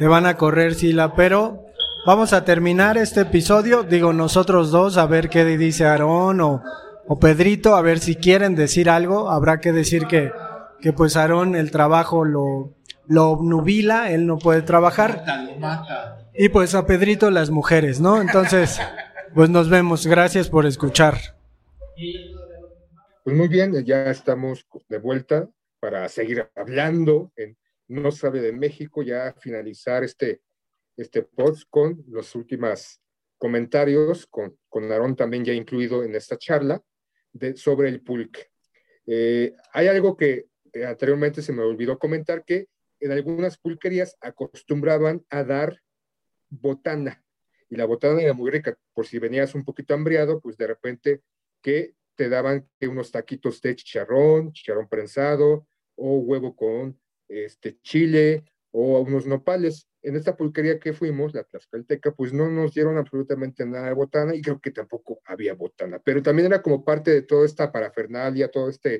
te 0.00 0.08
van 0.08 0.24
a 0.24 0.38
correr, 0.38 0.74
Sila, 0.74 1.14
pero 1.14 1.66
vamos 2.06 2.32
a 2.32 2.42
terminar 2.42 2.96
este 2.96 3.20
episodio, 3.20 3.82
digo 3.82 4.14
nosotros 4.14 4.70
dos, 4.70 4.96
a 4.96 5.04
ver 5.04 5.28
qué 5.28 5.44
dice 5.44 5.84
Aarón 5.84 6.40
o, 6.40 6.62
o 7.06 7.18
Pedrito, 7.18 7.76
a 7.76 7.82
ver 7.82 7.98
si 7.98 8.16
quieren 8.16 8.54
decir 8.54 8.88
algo, 8.88 9.30
habrá 9.30 9.60
que 9.60 9.72
decir 9.72 10.06
que, 10.06 10.32
que 10.80 10.94
pues 10.94 11.16
Aarón 11.16 11.54
el 11.54 11.70
trabajo 11.70 12.24
lo, 12.24 12.72
lo 13.08 13.28
obnubila, 13.28 14.10
él 14.10 14.26
no 14.26 14.38
puede 14.38 14.62
trabajar. 14.62 15.22
Y 16.42 16.48
pues 16.48 16.74
a 16.74 16.86
Pedrito 16.86 17.30
las 17.30 17.50
mujeres, 17.50 18.00
¿no? 18.00 18.18
Entonces, 18.18 18.80
pues 19.34 19.50
nos 19.50 19.68
vemos, 19.68 20.06
gracias 20.06 20.48
por 20.48 20.64
escuchar. 20.64 21.18
Pues 23.22 23.36
muy 23.36 23.46
bien, 23.46 23.74
ya 23.84 24.10
estamos 24.10 24.66
de 24.88 24.96
vuelta 24.96 25.50
para 25.80 26.08
seguir 26.08 26.48
hablando 26.54 27.30
en 27.36 27.58
no 27.88 28.10
sabe 28.10 28.40
de 28.40 28.52
México, 28.52 29.02
ya 29.02 29.34
finalizar 29.38 30.02
este, 30.02 30.40
este 30.96 31.24
post 31.24 31.64
con 31.68 32.02
los 32.08 32.34
últimos 32.34 33.02
comentarios, 33.36 34.26
con, 34.26 34.56
con 34.70 34.90
Aarón 34.90 35.16
también 35.16 35.44
ya 35.44 35.52
incluido 35.52 36.04
en 36.04 36.14
esta 36.14 36.38
charla, 36.38 36.82
de, 37.34 37.54
sobre 37.54 37.90
el 37.90 38.00
pulque. 38.00 38.46
Eh, 39.06 39.52
hay 39.74 39.88
algo 39.88 40.16
que 40.16 40.46
eh, 40.72 40.86
anteriormente 40.86 41.42
se 41.42 41.52
me 41.52 41.60
olvidó 41.60 41.98
comentar, 41.98 42.46
que 42.46 42.68
en 42.98 43.12
algunas 43.12 43.58
pulquerías 43.58 44.16
acostumbraban 44.22 45.22
a 45.28 45.44
dar 45.44 45.82
botana, 46.50 47.24
y 47.68 47.76
la 47.76 47.84
botana 47.84 48.20
era 48.20 48.34
muy 48.34 48.50
rica, 48.50 48.76
por 48.92 49.06
si 49.06 49.18
venías 49.18 49.54
un 49.54 49.64
poquito 49.64 49.94
hambriado, 49.94 50.40
pues 50.40 50.56
de 50.56 50.66
repente 50.66 51.22
que 51.62 51.94
te 52.16 52.28
daban 52.28 52.68
unos 52.82 53.10
taquitos 53.10 53.62
de 53.62 53.76
chicharrón, 53.76 54.52
chicharrón 54.52 54.88
prensado, 54.88 55.66
o 55.96 56.18
huevo 56.18 56.56
con 56.56 56.98
este, 57.28 57.78
chile 57.82 58.44
o 58.72 59.00
unos 59.00 59.26
nopales. 59.26 59.86
en 60.02 60.16
esta 60.16 60.36
pulquería 60.36 60.78
que 60.78 60.92
fuimos, 60.92 61.34
la 61.34 61.44
Tlaxcalteca, 61.44 62.12
pues 62.12 62.32
no 62.32 62.48
nos 62.48 62.72
dieron 62.72 62.96
absolutamente 62.96 63.66
nada 63.66 63.88
de 63.88 63.92
botana 63.92 64.34
y 64.34 64.40
creo 64.40 64.58
que 64.58 64.70
tampoco 64.70 65.20
había 65.24 65.54
botana, 65.54 66.00
pero 66.02 66.22
también 66.22 66.46
era 66.46 66.62
como 66.62 66.84
parte 66.84 67.10
de 67.10 67.22
toda 67.22 67.44
esta 67.44 67.70
parafernalia, 67.70 68.50
toda 68.50 68.70
esta 68.70 68.90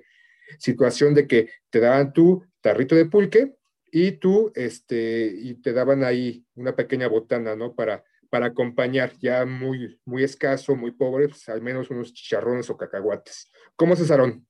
situación 0.58 1.14
de 1.14 1.26
que 1.26 1.50
te 1.70 1.80
daban 1.80 2.12
tu 2.12 2.44
tarrito 2.60 2.94
de 2.94 3.06
pulque 3.06 3.56
y 3.92 4.12
tú, 4.12 4.52
este, 4.54 5.32
y 5.36 5.54
te 5.54 5.72
daban 5.72 6.04
ahí 6.04 6.44
una 6.54 6.74
pequeña 6.74 7.08
botana, 7.08 7.56
¿no? 7.56 7.74
Para, 7.74 8.04
para 8.30 8.46
acompañar, 8.46 9.12
ya 9.18 9.44
muy, 9.44 10.00
muy 10.04 10.24
escaso, 10.24 10.76
muy 10.76 10.92
pobre, 10.92 11.28
pues 11.28 11.48
al 11.48 11.62
menos 11.62 11.90
unos 11.90 12.12
chicharrones 12.12 12.70
o 12.70 12.76
cacahuates. 12.76 13.50
¿Cómo 13.76 13.96
cesaron? 13.96 14.46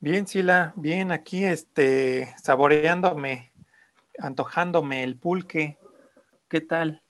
Bien, 0.00 0.26
Sila, 0.26 0.74
bien, 0.76 1.12
aquí, 1.12 1.44
este, 1.44 2.34
saboreándome, 2.42 3.52
antojándome 4.18 5.02
el 5.02 5.18
pulque. 5.18 5.78
¿Qué 6.48 6.60
tal? 6.60 7.02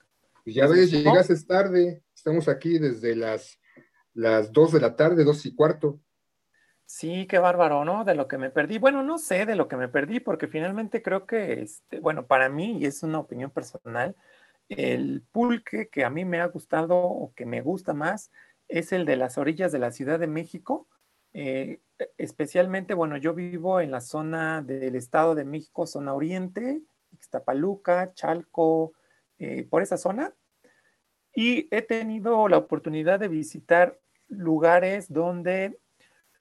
Pues 0.45 0.55
ya 0.55 0.67
ves, 0.69 0.91
llegaste 0.91 1.35
tarde, 1.47 2.05
estamos 2.15 2.49
aquí 2.49 2.79
desde 2.79 3.17
las, 3.17 3.59
las 4.13 4.53
2 4.53 4.73
de 4.73 4.81
la 4.81 4.95
tarde, 4.95 5.25
dos 5.25 5.45
y 5.47 5.55
cuarto. 5.55 6.01
Sí, 6.97 7.27
qué 7.27 7.41
bárbaro, 7.41 7.85
¿no? 7.85 8.05
De 8.05 8.15
lo 8.15 8.29
que 8.29 8.39
me 8.39 8.51
perdí. 8.51 8.79
Bueno, 8.79 9.03
no 9.03 9.19
sé 9.19 9.47
de 9.47 9.57
lo 9.57 9.67
que 9.67 9.77
me 9.77 9.89
perdí, 9.89 10.21
porque 10.21 10.47
finalmente 10.47 11.03
creo 11.03 11.27
que, 11.27 11.61
este, 11.61 11.99
bueno, 11.99 12.29
para 12.29 12.49
mí, 12.49 12.79
y 12.79 12.87
es 12.87 13.03
una 13.03 13.19
opinión 13.19 13.51
personal, 13.51 14.15
el 14.69 15.25
pulque 15.33 15.89
que 15.89 16.05
a 16.05 16.11
mí 16.11 16.25
me 16.25 16.41
ha 16.41 16.47
gustado 16.47 16.97
o 16.97 17.35
que 17.35 17.47
me 17.47 17.63
gusta 17.63 17.95
más 17.95 18.31
es 18.69 18.93
el 18.93 19.07
de 19.07 19.17
las 19.17 19.39
orillas 19.39 19.73
de 19.73 19.81
la 19.81 19.91
Ciudad 19.91 20.21
de 20.21 20.29
México. 20.29 20.87
Eh, 21.33 21.81
especialmente, 22.17 22.95
bueno, 22.95 23.17
yo 23.17 23.35
vivo 23.35 23.81
en 23.81 23.91
la 23.91 24.01
zona 24.01 24.63
del 24.63 24.95
Estado 24.95 25.35
de 25.35 25.45
México, 25.45 25.89
zona 25.89 26.15
oriente, 26.15 26.81
Ixtapaluca, 27.11 28.15
Chalco, 28.15 28.93
eh, 29.41 29.67
por 29.69 29.83
esa 29.83 29.97
zona. 29.97 30.33
Y 31.35 31.67
he 31.75 31.83
tenido 31.83 32.47
la 32.47 32.59
oportunidad 32.59 33.19
de 33.19 33.27
visitar 33.27 33.99
lugares 34.29 35.13
donde 35.13 35.81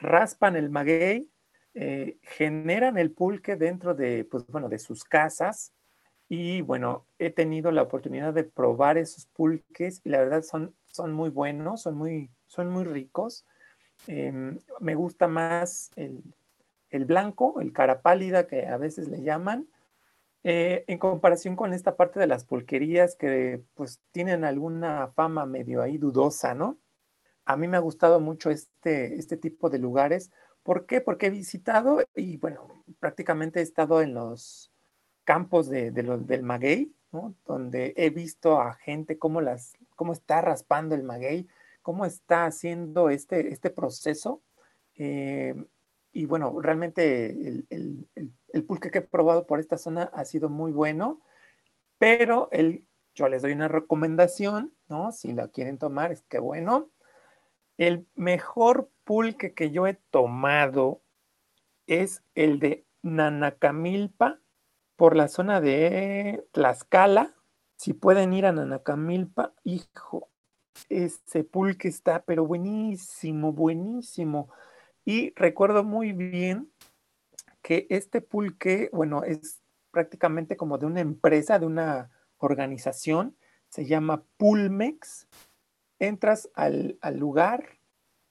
raspan 0.04 0.56
el 0.56 0.70
maguey, 0.70 1.30
eh, 1.74 2.18
generan 2.22 2.98
el 2.98 3.12
pulque 3.12 3.56
dentro 3.56 3.96
de, 3.96 4.26
pues, 4.26 4.46
bueno, 4.48 4.70
de 4.70 4.80
sus 4.80 5.04
casas. 5.04 5.74
Y 6.30 6.62
bueno, 6.62 7.08
he 7.20 7.30
tenido 7.30 7.72
la 7.72 7.84
oportunidad 7.84 8.34
de 8.34 8.44
probar 8.44 8.98
esos 8.98 9.26
pulques 9.28 10.02
y 10.04 10.10
la 10.10 10.20
verdad 10.20 10.44
son, 10.44 10.76
son 10.86 11.14
muy 11.14 11.30
buenos, 11.30 11.82
son 11.82 11.96
muy, 11.96 12.32
son 12.48 12.70
muy 12.70 12.84
ricos. 12.84 13.46
Em, 14.08 14.60
me 14.80 14.96
gusta 14.96 15.28
más 15.28 15.92
el, 15.96 16.24
el, 16.90 17.06
blanco, 17.06 17.60
el 17.62 17.74
cara 17.74 18.02
pálida 18.02 18.48
que 18.48 18.68
a 18.68 18.78
veces 18.78 19.08
le 19.10 19.22
llaman, 19.22 19.68
eh, 20.44 20.84
en 20.88 20.98
comparación 20.98 21.56
con 21.56 21.74
esta 21.74 21.96
parte 21.96 22.20
de 22.20 22.28
las 22.28 22.44
pulquerías 22.44 23.16
que 23.16 23.64
pues 23.76 24.02
tienen 24.12 24.44
alguna 24.44 25.08
fama 25.16 25.46
medio 25.46 25.82
ahí 25.82 25.98
dudosa, 25.98 26.54
¿no? 26.54 26.78
A 27.46 27.58
mí 27.58 27.68
me 27.68 27.78
ha 27.78 27.82
gustado 27.82 28.20
mucho 28.20 28.50
este, 28.50 29.16
este 29.16 29.38
tipo 29.38 29.70
de 29.70 29.80
lugares. 29.80 30.32
¿Por 30.64 30.86
qué? 30.86 31.02
Porque 31.02 31.28
he 31.28 31.30
visitado 31.30 32.02
y 32.16 32.38
bueno, 32.38 32.84
prácticamente 33.00 33.60
he 33.60 33.64
estado 33.64 34.02
en 34.02 34.14
los 34.14 34.72
campos 35.24 35.70
de, 35.70 35.92
del 35.92 36.44
maguey, 36.44 36.94
¿no? 37.12 37.36
donde 37.46 37.94
he 37.98 38.10
visto 38.10 38.60
a 38.60 38.74
gente 38.74 39.18
cómo, 39.18 39.42
las, 39.42 39.74
cómo 39.96 40.14
está 40.14 40.42
raspando 40.42 40.96
el 40.96 41.04
maguey, 41.04 41.48
cómo 41.82 42.06
está 42.06 42.46
haciendo 42.46 43.10
este, 43.10 43.52
este 43.52 43.70
proceso. 43.70 44.42
Eh, 44.96 45.56
y 46.12 46.26
bueno, 46.26 46.60
realmente 46.62 47.26
el, 47.26 47.66
el, 47.70 48.08
el, 48.54 48.64
pulque 48.64 48.92
que 48.92 49.00
he 49.00 49.02
probado 49.02 49.48
por 49.48 49.60
esta 49.60 49.78
zona 49.78 50.04
ha 50.14 50.26
sido 50.26 50.48
muy 50.48 50.72
bueno, 50.72 51.22
pero 51.98 52.50
el, 52.52 52.86
yo 53.16 53.28
les 53.28 53.42
doy 53.42 53.52
una 53.52 53.68
recomendación, 53.68 54.74
¿no? 54.88 55.12
Si 55.12 55.34
la 55.34 55.48
quieren 55.48 55.80
tomar, 55.80 56.12
es 56.12 56.22
que 56.24 56.38
bueno, 56.38 56.92
el 57.78 58.08
mejor 58.16 58.90
pulque 59.04 59.54
que 59.54 59.72
yo 59.72 59.88
he 59.88 59.96
tomado 60.12 61.02
es 61.88 62.24
el 62.36 62.60
de 62.60 62.86
Nanacamilpa 63.02 64.40
por 64.96 65.16
la 65.16 65.28
zona 65.28 65.60
de 65.62 66.46
Tlaxcala. 66.52 67.34
Si 67.76 67.94
pueden 67.94 68.34
ir 68.34 68.46
a 68.46 68.52
Nanacamilpa, 68.52 69.54
hijo, 69.64 70.30
ese 70.90 71.44
pulque 71.44 71.88
está, 71.88 72.24
pero 72.24 72.46
buenísimo, 72.46 73.52
buenísimo. 73.52 74.50
Y 75.06 75.34
recuerdo 75.36 75.84
muy 75.84 76.14
bien 76.14 76.72
que 77.62 77.88
este 77.90 78.22
pulque, 78.22 78.90
bueno, 78.94 79.24
es 79.24 79.62
prácticamente 79.92 80.58
como 80.58 80.78
de 80.78 80.86
una 80.86 81.02
empresa, 81.02 81.60
de 81.60 81.66
una 81.66 82.10
organización, 82.38 83.36
se 83.70 83.86
llama 83.86 84.24
Pulmex 84.38 85.28
entras 86.08 86.50
al, 86.54 86.98
lugar, 87.16 87.80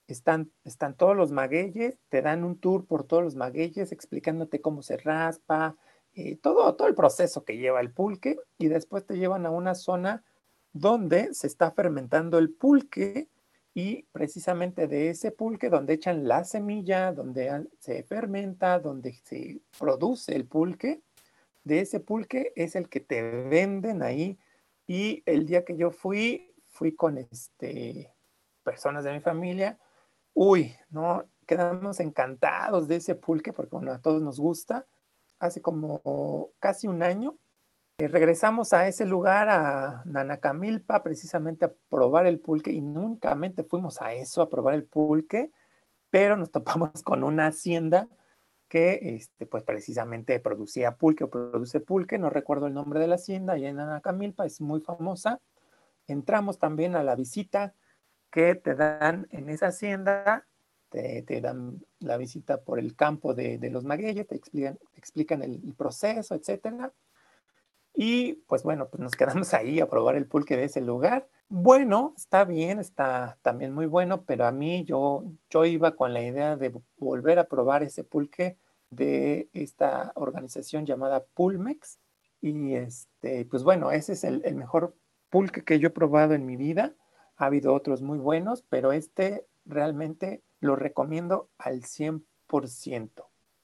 están, 0.07 0.51
están 0.65 0.97
todos 0.97 1.17
los 1.17 1.33
magueyes, 1.33 1.99
te 2.09 2.23
dan 2.23 2.45
un 2.45 2.59
tour 2.59 2.87
por 2.87 3.05
todos 3.05 3.23
los 3.23 3.35
magueyes 3.35 3.93
explicándote 3.93 4.61
cómo 4.61 4.83
se 4.83 4.97
raspa, 4.97 5.77
eh, 6.15 6.37
todo, 6.37 6.75
todo 6.75 6.89
el 6.89 6.95
proceso 6.95 7.45
que 7.45 7.57
lleva 7.57 7.81
el 7.81 7.93
pulque 7.93 8.37
y 8.59 8.69
después 8.69 9.07
te 9.07 9.17
llevan 9.17 9.47
a 9.47 9.51
una 9.51 9.75
zona 9.75 10.25
donde 10.73 11.33
se 11.35 11.47
está 11.47 11.71
fermentando 11.71 12.39
el 12.39 12.51
pulque 12.51 13.29
y 13.75 14.03
precisamente 14.13 14.87
de 14.87 15.11
ese 15.11 15.31
pulque 15.31 15.71
donde 15.71 15.95
echan 15.95 16.29
la 16.29 16.45
semilla, 16.45 17.13
donde 17.13 17.67
se 17.79 18.03
fermenta, 18.03 18.79
donde 18.79 19.15
se 19.25 19.63
produce 19.79 20.37
el 20.37 20.47
pulque, 20.47 21.01
de 21.65 21.81
ese 21.81 22.01
pulque 22.01 22.53
es 22.57 22.77
el 22.77 22.89
que 22.89 23.01
te 23.01 23.23
venden 23.23 24.03
ahí. 24.03 24.39
Y 24.87 25.23
el 25.27 25.47
día 25.47 25.65
que 25.65 25.77
yo 25.77 25.91
fui 25.91 26.52
fui 26.83 26.97
con 26.97 27.17
este, 27.17 28.13
personas 28.65 29.05
de 29.05 29.13
mi 29.13 29.21
familia, 29.21 29.79
uy, 30.35 30.75
¿no? 30.91 31.25
Quedamos 31.47 32.01
encantados 32.01 32.89
de 32.89 32.97
ese 32.97 33.15
pulque 33.15 33.53
porque, 33.53 33.77
bueno, 33.77 33.93
a 33.93 34.01
todos 34.01 34.21
nos 34.21 34.41
gusta. 34.41 34.85
Hace 35.39 35.63
como 35.63 36.51
casi 36.59 36.89
un 36.89 37.05
año 37.05 37.37
eh, 37.99 38.09
regresamos 38.09 38.73
a 38.73 38.89
ese 38.89 39.07
lugar, 39.07 39.49
a 39.49 40.03
Nanacamilpa, 40.07 41.05
precisamente 41.05 41.67
a 41.67 41.73
probar 41.89 42.27
el 42.27 42.41
pulque 42.41 42.73
y 42.73 42.81
únicamente 42.81 43.63
fuimos 43.63 44.03
a 44.03 44.13
eso, 44.15 44.43
a 44.43 44.51
probar 44.51 44.75
el 44.75 44.83
pulque, 44.83 45.53
pero 46.11 46.37
nos 46.37 46.51
topamos 46.51 47.05
con 47.05 47.23
una 47.23 47.47
hacienda 47.47 48.09
que 48.69 48.99
este, 49.15 49.47
pues 49.47 49.63
precisamente 49.63 50.41
producía 50.41 50.97
pulque 50.97 51.23
o 51.23 51.31
produce 51.31 51.79
pulque, 51.79 52.19
no 52.19 52.29
recuerdo 52.29 52.67
el 52.67 52.75
nombre 52.75 52.99
de 52.99 53.07
la 53.07 53.15
hacienda, 53.15 53.53
allá 53.53 53.69
en 53.69 53.77
Nanacamilpa, 53.77 54.47
es 54.47 54.61
muy 54.61 54.81
famosa 54.81 55.41
entramos 56.07 56.59
también 56.59 56.97
a 56.97 57.03
la 57.03 57.15
visita 57.17 57.75
que 58.31 58.55
te 58.55 58.75
dan 58.75 59.29
en 59.31 59.51
esa 59.51 59.69
hacienda, 59.69 60.47
te, 60.89 61.41
dan 61.41 61.85
la 62.01 62.17
visita 62.17 62.63
por 62.63 62.79
el 62.79 62.97
campo 62.97 63.35
de, 63.35 63.59
los 63.71 63.85
magueyes, 63.85 64.27
te 64.27 64.37
explican, 64.37 64.79
explican 64.95 65.43
el, 65.43 65.75
proceso, 65.77 66.35
etcétera. 66.35 66.93
Y 67.95 68.35
pues 68.47 68.63
bueno, 68.63 68.89
pues 68.89 69.01
nos 69.03 69.13
quedamos 69.13 69.53
ahí 69.55 69.81
a 69.81 69.89
probar 69.89 70.17
el 70.17 70.27
pulque 70.27 70.57
de 70.57 70.65
ese 70.65 70.81
lugar. 70.81 71.29
Bueno, 71.49 72.15
está 72.17 72.45
bien, 72.45 72.79
está 72.79 73.39
también 73.43 73.75
muy 73.75 73.87
bueno, 73.87 74.25
pero 74.25 74.47
a 74.47 74.53
mí 74.53 74.85
yo, 74.85 75.25
yo 75.51 75.65
iba 75.67 75.95
con 75.95 76.15
la 76.15 76.23
idea 76.23 76.57
de 76.57 76.73
volver 76.97 77.39
a 77.39 77.49
probar 77.49 77.83
ese 77.83 78.05
pulque 78.05 78.57
de 78.91 79.49
esta 79.53 80.13
organización 80.15 80.87
llamada 80.87 81.25
Pulmex. 81.35 81.99
Y 82.41 82.75
este, 82.75 83.45
pues 83.45 83.63
bueno, 83.63 83.91
ese 83.93 84.15
es 84.15 84.25
el 84.25 84.55
mejor 84.57 84.95
pulque 85.33 85.65
que 85.65 85.81
yo 85.81 85.89
he 85.89 85.91
probado 85.91 86.35
en 86.35 86.45
mi 86.45 86.57
vida. 86.57 86.95
Ha 87.37 87.47
habido 87.47 87.73
otros 87.73 88.03
muy 88.03 88.19
buenos, 88.19 88.63
pero 88.69 88.93
este 88.93 89.47
realmente 89.65 90.43
lo 90.61 90.77
recomiendo 90.77 91.49
al 91.59 91.83
100%. 91.83 92.23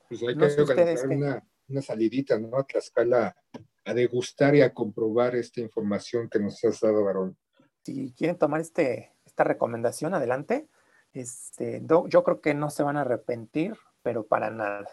Pues 0.08 0.22
hay 0.22 0.36
que 0.36 0.62
organizar 0.62 1.08
una, 1.08 1.46
una, 1.68 1.82
salidita, 1.82 2.38
¿no? 2.38 2.56
A 2.56 2.64
Tlaxcala 2.64 3.36
a 3.84 3.94
degustar 3.94 4.54
y 4.54 4.62
a 4.62 4.72
comprobar 4.72 5.36
esta 5.36 5.60
información 5.60 6.28
que 6.28 6.38
nos 6.38 6.64
has 6.64 6.80
dado, 6.80 7.04
varón. 7.04 7.36
Si 7.84 8.12
quieren 8.12 8.38
tomar 8.38 8.62
este, 8.62 9.12
esta 9.26 9.44
recomendación, 9.44 10.14
adelante. 10.14 10.68
Este, 11.12 11.82
yo 11.84 12.24
creo 12.24 12.40
que 12.40 12.54
no 12.54 12.70
se 12.70 12.82
van 12.82 12.96
a 12.96 13.02
arrepentir, 13.02 13.76
pero 14.02 14.26
para 14.26 14.50
nada. 14.50 14.88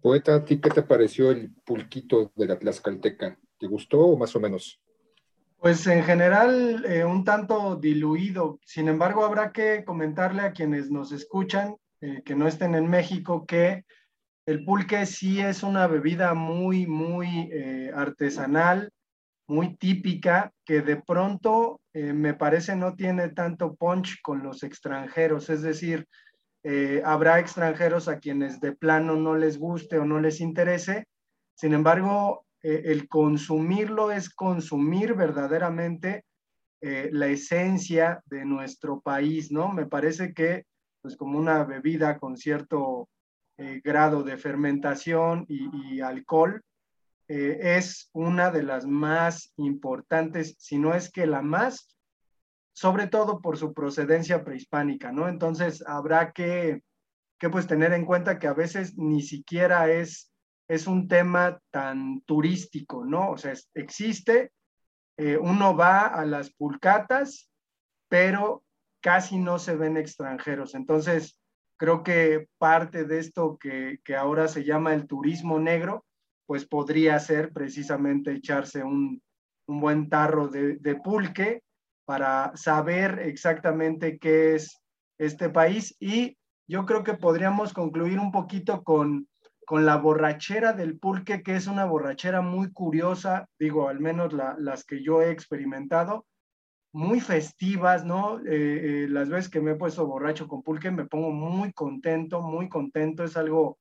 Poeta, 0.00 0.36
¿a 0.36 0.44
ti 0.44 0.60
qué 0.60 0.70
te 0.70 0.82
pareció 0.82 1.30
el 1.30 1.52
pulquito 1.64 2.32
de 2.36 2.46
la 2.46 2.58
Tlaxcalteca? 2.58 3.38
¿Te 3.58 3.66
gustó 3.66 4.00
o 4.00 4.16
más 4.16 4.34
o 4.36 4.40
menos? 4.40 4.80
Pues 5.60 5.86
en 5.86 6.02
general 6.04 6.86
eh, 6.86 7.04
un 7.04 7.22
tanto 7.22 7.76
diluido. 7.76 8.58
Sin 8.64 8.88
embargo, 8.88 9.26
habrá 9.26 9.52
que 9.52 9.84
comentarle 9.84 10.40
a 10.40 10.52
quienes 10.52 10.90
nos 10.90 11.12
escuchan 11.12 11.76
eh, 12.00 12.22
que 12.24 12.34
no 12.34 12.48
estén 12.48 12.74
en 12.74 12.88
México 12.88 13.44
que 13.44 13.84
el 14.46 14.64
pulque 14.64 15.04
sí 15.04 15.38
es 15.38 15.62
una 15.62 15.86
bebida 15.86 16.32
muy, 16.32 16.86
muy 16.86 17.50
eh, 17.52 17.92
artesanal, 17.94 18.90
muy 19.46 19.76
típica, 19.76 20.50
que 20.64 20.80
de 20.80 20.96
pronto 20.96 21.80
me 21.92 22.34
parece 22.34 22.76
no 22.76 22.94
tiene 22.94 23.28
tanto 23.28 23.74
punch 23.74 24.22
con 24.22 24.42
los 24.44 24.62
extranjeros. 24.62 25.50
Es 25.50 25.60
decir, 25.60 26.06
habrá 27.04 27.40
extranjeros 27.40 28.06
a 28.06 28.20
quienes 28.20 28.60
de 28.60 28.72
plano 28.72 29.16
no 29.16 29.34
les 29.34 29.58
guste 29.58 29.98
o 29.98 30.04
no 30.04 30.20
les 30.20 30.40
interese. 30.40 31.06
Sin 31.54 31.74
embargo, 31.74 32.46
eh, 32.62 32.82
el 32.86 33.08
consumirlo 33.08 34.10
es 34.10 34.28
consumir 34.30 35.14
verdaderamente 35.14 36.24
eh, 36.80 37.08
la 37.12 37.26
esencia 37.26 38.22
de 38.26 38.44
nuestro 38.44 39.00
país, 39.00 39.50
¿no? 39.50 39.72
Me 39.72 39.86
parece 39.86 40.34
que, 40.34 40.66
pues 41.00 41.16
como 41.16 41.38
una 41.38 41.64
bebida 41.64 42.18
con 42.18 42.36
cierto 42.36 43.08
eh, 43.56 43.80
grado 43.82 44.22
de 44.22 44.36
fermentación 44.36 45.46
y, 45.48 46.00
alcohol, 46.00 46.62
es 47.32 48.10
una 48.12 48.50
de 48.50 48.64
las 48.64 48.86
más 48.86 49.52
importantes, 49.56 50.56
si 50.58 50.78
no 50.78 50.94
es 50.94 51.12
que 51.12 51.28
la 51.28 51.42
más, 51.42 51.96
sobre 52.72 53.06
todo 53.06 53.40
por 53.40 53.56
su 53.56 53.72
procedencia 53.72 54.42
prehispánica, 54.42 55.12
¿no? 55.12 55.28
Entonces 55.28 55.84
habrá 55.86 56.32
que, 56.32 56.82
que 57.38 57.48
pues 57.48 57.68
tener 57.68 57.92
en 57.92 58.04
cuenta 58.04 58.40
que 58.40 58.48
a 58.48 58.52
veces 58.52 58.98
ni 58.98 59.22
siquiera 59.22 59.88
es 59.92 60.29
es 60.70 60.86
un 60.86 61.08
tema 61.08 61.60
tan 61.72 62.20
turístico, 62.20 63.04
¿no? 63.04 63.32
O 63.32 63.36
sea, 63.36 63.54
existe, 63.74 64.52
eh, 65.16 65.36
uno 65.36 65.76
va 65.76 66.06
a 66.06 66.24
las 66.24 66.52
pulcatas, 66.52 67.50
pero 68.08 68.62
casi 69.02 69.36
no 69.38 69.58
se 69.58 69.74
ven 69.74 69.96
extranjeros. 69.96 70.76
Entonces, 70.76 71.36
creo 71.76 72.04
que 72.04 72.46
parte 72.58 73.04
de 73.04 73.18
esto 73.18 73.58
que, 73.58 73.98
ahora 74.16 74.46
se 74.46 74.62
llama 74.62 74.94
el 74.94 75.08
turismo 75.08 75.58
negro, 75.58 76.04
pues 76.46 76.64
podría 76.66 77.18
ser 77.18 77.52
precisamente 77.52 78.30
echarse 78.30 78.84
un, 78.84 79.20
buen 79.66 80.08
tarro 80.08 80.46
de, 80.46 80.76
de, 80.76 80.94
pulque 80.94 81.62
para 82.04 82.52
saber 82.54 83.18
exactamente 83.24 84.20
qué 84.20 84.54
es 84.54 84.80
este 85.18 85.48
país. 85.48 85.96
Y 85.98 86.38
yo 86.68 86.86
creo 86.86 87.02
que 87.02 87.14
podríamos 87.14 87.72
concluir 87.72 88.20
un 88.20 88.30
poquito 88.30 88.84
con 88.84 89.26
con 89.64 89.86
la 89.86 89.96
borrachera 89.96 90.72
del 90.72 90.98
pulque, 90.98 91.42
que 91.42 91.56
es 91.56 91.66
una 91.66 91.84
borrachera 91.84 92.40
muy 92.40 92.72
curiosa, 92.72 93.48
digo, 93.58 93.88
al 93.88 94.00
menos 94.00 94.32
las 94.32 94.84
que 94.84 95.02
yo 95.02 95.22
he 95.22 95.30
experimentado, 95.30 96.26
muy 96.92 97.20
festivas, 97.20 98.04
¿no? 98.04 98.40
Eh, 98.40 99.04
eh, 99.04 99.08
las 99.08 99.28
veces 99.28 99.48
que 99.48 99.60
me 99.60 99.72
he 99.72 99.76
puesto 99.76 100.06
borracho 100.06 100.48
con 100.48 100.62
pulque 100.62 100.90
me 100.90 101.06
pongo 101.06 101.30
muy 101.30 101.72
contento, 101.72 102.42
muy 102.42 102.68
contento, 102.68 103.22
es 103.22 103.36
algo 103.36 103.78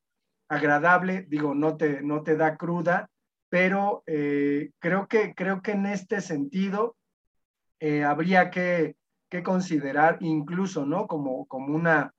agradable, 0.48 1.26
digo, 1.28 1.56
no 1.56 1.76
te, 1.76 2.02
no 2.02 2.24
te 2.24 2.36
da 2.36 2.56
cruda, 2.56 3.10
pero 3.50 4.04
eh, 4.06 4.72
creo, 4.80 5.08
que, 5.08 5.34
creo 5.34 5.62
que 5.62 5.72
en 5.72 5.88
este 5.88 6.22
sentido 6.22 6.96
habría 8.06 8.50
que, 8.50 8.98
que, 9.30 9.42
considerar 9.42 10.18
incluso, 10.20 10.86
¿no? 10.86 11.08
Como, 11.08 11.46
como 11.48 11.74
una 11.74 12.14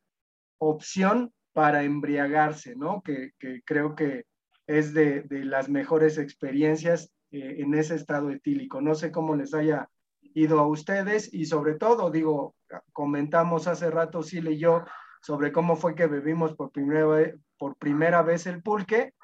opción 0.58 1.32
para 1.52 1.82
embriagarse, 1.82 2.76
¿no? 2.76 3.02
Que, 3.02 3.32
creo 3.64 3.94
que 3.94 4.24
es 4.66 4.94
de, 4.94 5.24
las 5.30 5.68
mejores 5.68 6.18
experiencias 6.18 7.12
eh, 7.30 7.56
en 7.58 7.74
ese 7.74 7.94
estado 7.94 8.30
etílico. 8.30 8.80
No 8.80 8.94
sé 8.94 9.10
cómo 9.10 9.34
les 9.36 9.54
haya 9.54 9.88
ido 10.34 10.60
a 10.60 10.66
ustedes 10.66 11.32
y 11.32 11.46
sobre 11.46 11.74
todo, 11.74 12.10
digo, 12.10 12.54
comentamos 12.92 13.66
hace 13.66 13.90
rato, 13.90 14.22
Sile 14.22 14.52
y 14.52 14.58
yo, 14.58 14.84
sobre 15.22 15.52
cómo 15.52 15.76
fue 15.76 15.94
que 15.94 16.06
bebimos 16.06 16.54
por 16.54 16.70
primera, 16.70 17.32
por 17.58 17.76
primera 17.76 18.22
vez 18.22 18.46
el 18.46 18.62
pulque. 18.62 19.14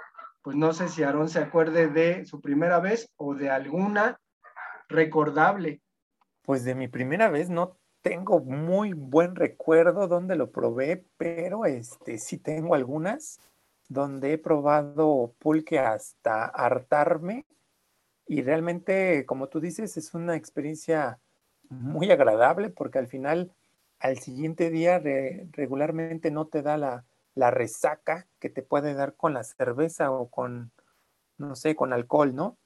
Pues 0.42 0.56
no 0.56 0.72
sé 0.72 0.88
si 0.88 1.02
Aarón 1.02 1.28
se 1.28 1.40
acuerde 1.40 1.88
de 1.88 2.24
su 2.24 2.40
primera 2.40 2.78
vez 2.78 3.12
o 3.16 3.34
de 3.34 3.50
alguna 3.50 4.20
recordable. 4.88 5.80
Pues 6.42 6.64
de 6.64 6.74
mi 6.74 6.86
primera 6.86 7.28
vez 7.28 7.50
no 7.50 7.76
tengo 8.06 8.38
muy 8.38 8.92
buen 8.92 9.34
recuerdo 9.34 10.06
donde 10.06 10.36
lo 10.36 10.52
probé, 10.52 11.04
pero 11.16 11.64
este 11.64 12.18
sí 12.18 12.38
tengo 12.38 12.76
algunas 12.76 13.40
donde 13.88 14.32
he 14.32 14.38
probado 14.38 15.34
pulque 15.40 15.80
hasta 15.80 16.44
hartarme 16.44 17.46
y 18.28 18.42
realmente, 18.42 19.26
como 19.26 19.48
tú 19.48 19.58
dices, 19.58 19.96
es 19.96 20.14
una 20.14 20.36
experiencia 20.36 21.18
muy 21.68 22.12
agradable 22.12 22.70
porque 22.70 23.00
al 23.00 23.08
final, 23.08 23.50
al 23.98 24.18
siguiente 24.18 24.70
día 24.70 25.02
regularmente 25.50 26.30
no 26.30 26.46
te 26.46 26.62
da 26.62 26.76
la, 26.76 27.04
la 27.34 27.50
resaca 27.50 28.28
que 28.38 28.50
te 28.50 28.62
puede 28.62 28.94
dar 28.94 29.16
con 29.16 29.34
la 29.34 29.42
cerveza 29.42 30.12
o 30.12 30.28
con, 30.28 30.70
no 31.38 31.56
sé, 31.56 31.74
con 31.74 31.92
alcohol, 31.92 32.36
¿no? 32.36 32.56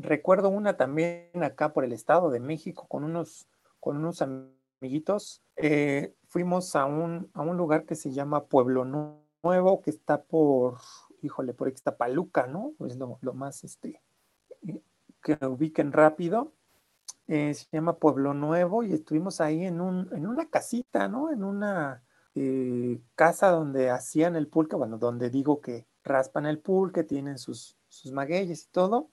Recuerdo 0.00 0.48
una 0.48 0.76
también 0.76 1.30
acá 1.44 1.72
por 1.72 1.84
el 1.84 1.92
Estado 1.92 2.30
de 2.30 2.40
México 2.40 2.88
con 2.88 3.04
unos, 3.04 3.46
con 3.78 3.96
unos 3.96 4.20
amigos 4.20 4.59
amiguitos, 4.80 5.42
eh, 5.56 6.14
fuimos 6.26 6.74
a 6.74 6.86
un, 6.86 7.30
a 7.34 7.42
un 7.42 7.56
lugar 7.56 7.84
que 7.84 7.94
se 7.94 8.12
llama 8.12 8.46
Pueblo 8.46 8.84
Nuevo, 9.42 9.82
que 9.82 9.90
está 9.90 10.22
por, 10.22 10.78
híjole, 11.22 11.52
por 11.52 11.68
Ixtapaluca, 11.68 12.46
¿no? 12.46 12.72
Es 12.86 12.96
lo, 12.96 13.34
más, 13.34 13.62
este, 13.62 14.00
eh, 14.66 14.80
que 15.22 15.38
ubiquen 15.44 15.92
rápido. 15.92 16.52
Eh, 17.28 17.52
se 17.52 17.66
llama 17.70 17.98
Pueblo 17.98 18.32
Nuevo 18.32 18.82
y 18.82 18.94
estuvimos 18.94 19.40
ahí 19.40 19.64
en, 19.64 19.80
un, 19.80 20.08
en 20.12 20.26
una 20.26 20.48
casita, 20.48 21.08
¿no? 21.08 21.30
En 21.30 21.44
una 21.44 22.02
casa 23.16 23.50
donde 23.50 23.90
hacían 23.90 24.34
el 24.34 24.48
pulque, 24.48 24.76
bueno, 24.76 24.96
donde 24.96 25.28
digo 25.28 25.60
que 25.60 25.86
raspan 26.04 26.46
el 26.46 26.58
pulque, 26.58 27.04
tienen 27.04 27.36
sus, 27.36 27.76
sus 27.88 28.12
magueyes 28.12 28.64
y 28.64 28.68
todo. 28.70 29.10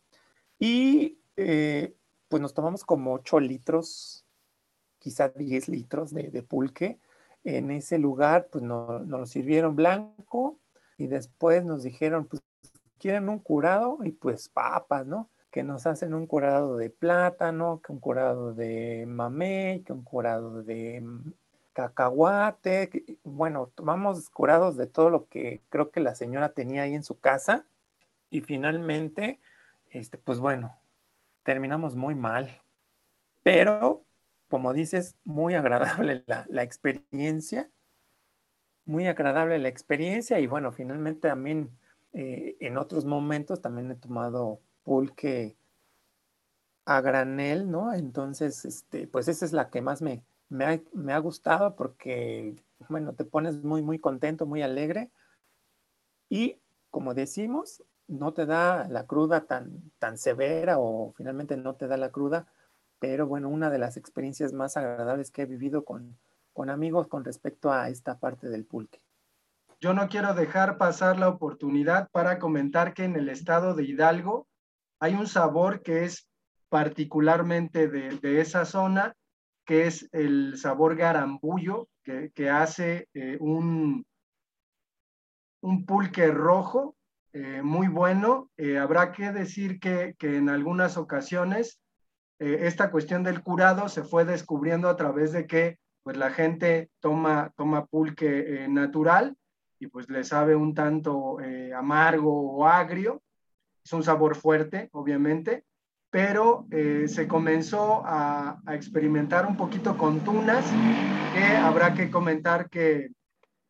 Y 0.59 1.19
pues 1.35 2.41
nos 2.41 2.53
tomamos 2.53 2.85
como 2.85 3.13
8 3.13 3.39
litros 3.41 4.26
quizá 5.07 5.29
10 5.29 5.69
litros 5.69 6.13
de, 6.13 6.43
pulque. 6.43 6.99
En 7.45 7.71
ese 7.71 7.97
lugar, 7.97 8.49
pues 8.51 8.61
nos 8.61 9.07
lo 9.07 9.25
sirvieron 9.25 9.73
blanco 9.73 10.59
y 10.97 11.07
después 11.07 11.63
nos 11.63 11.83
dijeron, 11.83 12.25
pues, 12.25 12.43
¿quieren 12.99 13.29
un 13.29 13.39
curado? 13.39 13.99
Y 14.03 14.11
pues 14.11 14.49
papas, 14.49 15.07
¿no? 15.07 15.29
Que 15.49 15.63
nos 15.63 15.87
hacen 15.87 16.13
un 16.13 16.27
curado 16.27 16.75
de 16.75 16.89
plátano, 16.89 17.79
que 17.81 17.93
un 17.93 18.01
curado 18.01 18.53
de 18.53 19.05
mamey, 19.07 19.79
que 19.83 19.93
un 19.93 20.03
curado 20.03 20.61
de 20.61 20.99
mm, 20.99 21.31
cacahuate. 21.71 22.89
Bueno, 23.23 23.71
tomamos 23.75 24.29
curados 24.29 24.75
de 24.75 24.87
todo 24.87 25.09
lo 25.09 25.27
que 25.29 25.61
creo 25.69 25.89
que 25.89 26.01
la 26.01 26.15
señora 26.15 26.49
tenía 26.49 26.81
ahí 26.81 26.95
en 26.95 27.03
su 27.03 27.17
casa. 27.17 27.65
Y 28.29 28.41
finalmente, 28.41 29.39
este, 29.89 30.17
pues 30.17 30.39
bueno, 30.39 30.77
terminamos 31.43 31.95
muy 31.95 32.13
mal. 32.13 32.61
Pero 33.41 34.03
como 34.47 34.73
dices, 34.73 35.15
muy 35.23 35.53
agradable 35.55 36.23
la, 36.27 36.63
experiencia, 36.63 37.69
muy 38.85 39.07
agradable 39.07 39.59
la 39.59 39.67
experiencia 39.67 40.39
y 40.39 40.47
bueno, 40.47 40.71
finalmente 40.71 41.27
también 41.29 41.77
eh, 42.13 42.57
en 42.59 42.77
otros 42.77 43.05
momentos 43.05 43.61
también 43.61 43.91
he 43.91 43.95
tomado 43.95 44.61
pulque 44.83 45.57
a 46.85 47.01
granel, 47.01 47.69
¿no? 47.69 47.93
Entonces, 47.93 48.63
este, 48.63 49.07
pues 49.07 49.27
esa 49.27 49.45
es 49.45 49.51
la 49.51 49.69
que 49.69 49.81
más 49.81 50.01
me, 50.01 50.23
me, 50.49 50.65
ha, 51.13 51.19
gustado 51.19 51.75
porque, 51.75 52.55
bueno, 52.87 53.13
te 53.13 53.25
pones 53.25 53.63
muy, 53.63 53.81
muy 53.81 53.99
contento, 53.99 54.45
muy 54.45 54.61
alegre 54.61 55.11
y 56.29 56.61
como 56.89 57.13
decimos, 57.13 57.83
no 58.07 58.33
te 58.33 58.45
da 58.45 58.87
la 58.87 59.05
cruda 59.05 59.45
tan, 59.45 59.91
tan 59.99 60.17
severa 60.17 60.79
o 60.79 61.13
finalmente 61.17 61.57
no 61.57 61.75
te 61.75 61.87
da 61.87 61.97
la 61.97 62.11
cruda 62.11 62.47
pero 62.99 63.27
bueno, 63.27 63.49
una 63.49 63.69
de 63.69 63.79
las 63.79 63.97
experiencias 63.97 64.53
más 64.53 64.77
agradables 64.77 65.31
que 65.31 65.43
he 65.43 65.45
vivido 65.45 65.83
con, 65.85 66.17
con 66.53 66.69
amigos 66.69 67.07
con 67.07 67.23
respecto 67.23 67.71
a 67.71 67.89
esta 67.89 68.19
parte 68.19 68.49
del 68.49 68.65
pulque. 68.65 68.99
Yo 69.79 69.93
no 69.93 70.07
quiero 70.07 70.33
dejar 70.33 70.77
pasar 70.77 71.19
la 71.19 71.29
oportunidad 71.29 72.09
para 72.11 72.39
comentar 72.39 72.93
que 72.93 73.03
en 73.03 73.15
el 73.15 73.29
estado 73.29 73.75
de 73.75 73.83
Hidalgo 73.83 74.47
hay 74.99 75.13
un 75.13 75.27
sabor 75.27 75.83
que 75.83 76.03
es 76.05 76.27
particularmente 76.69 77.87
de, 77.87 78.17
de 78.17 78.41
esa 78.41 78.65
zona, 78.65 79.13
que 79.65 79.85
es 79.85 80.09
el 80.11 80.57
sabor 80.57 80.95
garambullo, 80.95 81.87
que, 82.03 82.31
que 82.33 82.49
hace 82.49 83.07
eh, 83.13 83.37
un, 83.39 84.05
un 85.61 85.85
pulque 85.85 86.27
rojo 86.31 86.95
eh, 87.33 87.61
muy 87.61 87.87
bueno. 87.87 88.49
Eh, 88.57 88.79
habrá 88.79 89.11
que 89.11 89.31
decir 89.31 89.79
que, 89.79 90.15
que 90.17 90.37
en 90.37 90.49
algunas 90.49 90.97
ocasiones 90.97 91.79
eh, 92.39 92.59
esta 92.61 92.91
cuestión 92.91 93.23
del 93.23 93.41
curado 93.41 93.89
se 93.89 94.03
fue 94.03 94.25
descubriendo 94.25 94.89
a 94.89 94.95
través 94.95 95.31
de 95.31 95.47
que 95.47 95.79
pues 96.03 96.17
la 96.17 96.31
gente 96.31 96.89
toma, 96.99 97.51
toma 97.55 97.85
pulque 97.85 98.63
eh, 98.63 98.67
natural 98.67 99.35
y 99.79 99.87
pues 99.87 100.09
le 100.09 100.23
sabe 100.23 100.55
un 100.55 100.73
tanto 100.73 101.39
eh, 101.41 101.73
amargo 101.73 102.57
o 102.57 102.65
agrio. 102.65 103.21
Es 103.83 103.93
un 103.93 104.03
sabor 104.03 104.35
fuerte, 104.35 104.89
obviamente, 104.91 105.63
pero 106.09 106.67
se 106.71 107.27
comenzó 107.27 108.01
a, 108.05 108.59
experimentar 108.71 109.45
un 109.45 109.55
poquito 109.55 109.97
con 109.97 110.21
tunas, 110.21 110.65
que 111.33 111.43
habrá 111.43 111.93
que 111.93 112.09
comentar 112.09 112.69
que, 112.69 113.09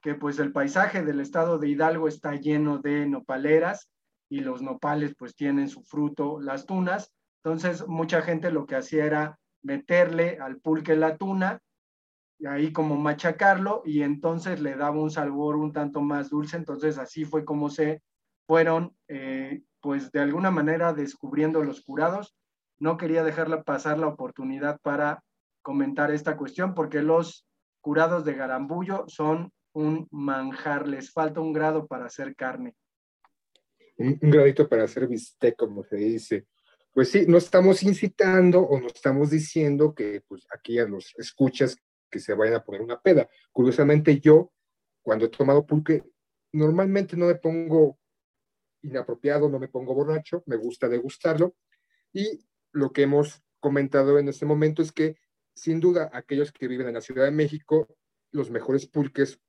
que 0.02 0.16
pues 0.16 0.40
el 0.40 0.52
paisaje 0.52 1.04
del 1.04 1.20
estado 1.20 1.60
de 1.60 1.70
Hidalgo 1.70 2.08
está 2.08 2.34
lleno 2.34 2.80
de 2.80 3.06
nopaleras 3.06 3.90
y 4.30 4.40
los 4.40 4.62
nopales 4.62 5.14
pues 5.18 5.36
tienen 5.36 5.68
su 5.70 5.84
fruto, 5.84 6.40
las 6.40 6.66
tunas, 6.66 7.12
entonces, 7.48 7.88
mucha 7.88 8.22
gente 8.22 8.52
lo 8.52 8.66
que 8.66 8.76
hacía 8.76 9.06
era 9.06 9.40
meterle 9.64 10.38
al 10.38 10.58
pulque 10.58 10.98
la 10.98 11.16
tuna, 11.16 11.62
y 12.38 12.46
ahí 12.46 12.74
como 12.74 12.98
machacarlo, 12.98 13.84
y 13.86 14.02
entonces 14.02 14.60
le 14.60 14.76
daba 14.76 15.00
un 15.02 15.10
sabor 15.10 15.56
un 15.56 15.72
tanto 15.72 16.02
más 16.02 16.30
dulce. 16.30 16.58
Entonces, 16.58 16.98
así 16.98 17.24
fue 17.24 17.46
como 17.46 17.70
se 17.70 18.02
fueron, 18.46 18.98
eh, 19.08 19.62
pues 19.80 20.12
de 20.12 20.20
alguna 20.20 20.52
manera 20.52 20.92
descubriendo 20.92 21.64
los 21.64 21.82
curados. 21.84 22.36
No 22.80 22.98
quería 22.98 23.24
dejarla 23.24 23.64
pasar 23.64 23.98
la 23.98 24.08
oportunidad 24.08 24.78
para 24.82 25.24
comentar 25.62 26.12
esta 26.12 26.36
cuestión 26.36 26.74
porque 26.74 27.02
los 27.02 27.48
curados 27.80 28.26
de 28.26 28.34
garambullo 28.34 29.06
son 29.08 29.54
un 29.72 30.06
manjar, 30.12 30.86
les 30.86 31.14
falta 31.14 31.40
un 31.40 31.54
grado 31.54 31.88
para 31.88 32.08
hacer 32.08 32.36
carne. 32.36 32.76
Un, 33.98 34.20
un 34.22 34.30
gradito 34.32 34.68
para 34.68 34.84
hacer 34.84 35.08
bistec, 35.08 35.56
como 35.56 35.86
se 35.86 35.96
dice. 35.96 36.46
Pues 36.98 37.12
sí, 37.12 37.26
no 37.28 37.38
estamos 37.38 37.84
incitando 37.84 38.62
o 38.62 38.80
no 38.80 38.88
estamos 38.88 39.30
diciendo 39.30 39.94
que 39.94 40.24
pues 40.28 40.48
aquí 40.50 40.80
a 40.80 40.88
los 40.88 41.14
escuchas 41.20 41.78
que 42.10 42.18
se 42.18 42.34
vayan 42.34 42.56
a 42.56 42.64
poner 42.64 42.82
una 42.82 43.00
peda. 43.00 43.30
Curiosamente 43.52 44.20
yo, 44.20 44.52
cuando 45.04 45.26
he 45.26 45.30
tomado 45.30 45.64
pulque, 45.64 46.06
normalmente 46.54 47.16
no 47.16 47.28
me 47.28 47.36
pongo 47.36 48.00
inapropiado, 48.82 49.48
no 49.48 49.60
me 49.60 49.68
pongo 49.68 49.94
borracho, 49.94 50.42
me 50.48 50.56
gusta 50.56 50.90
degustarlo. 50.90 51.56
Y 52.14 52.40
lo 52.72 52.92
que 52.92 53.04
hemos 53.04 53.44
comentado 53.60 54.18
en 54.18 54.30
este 54.30 54.48
momento 54.48 54.82
es 54.82 54.92
que, 54.92 55.18
sin 55.54 55.80
duda, 55.80 56.10
aquellos 56.14 56.52
que 56.52 56.68
viven 56.68 56.88
en 56.88 56.96
la 56.96 57.02
Ciudad 57.02 57.26
de 57.26 57.32
México, 57.32 57.96
los 58.32 58.50
mejores 58.50 58.88
pulques, 58.88 59.40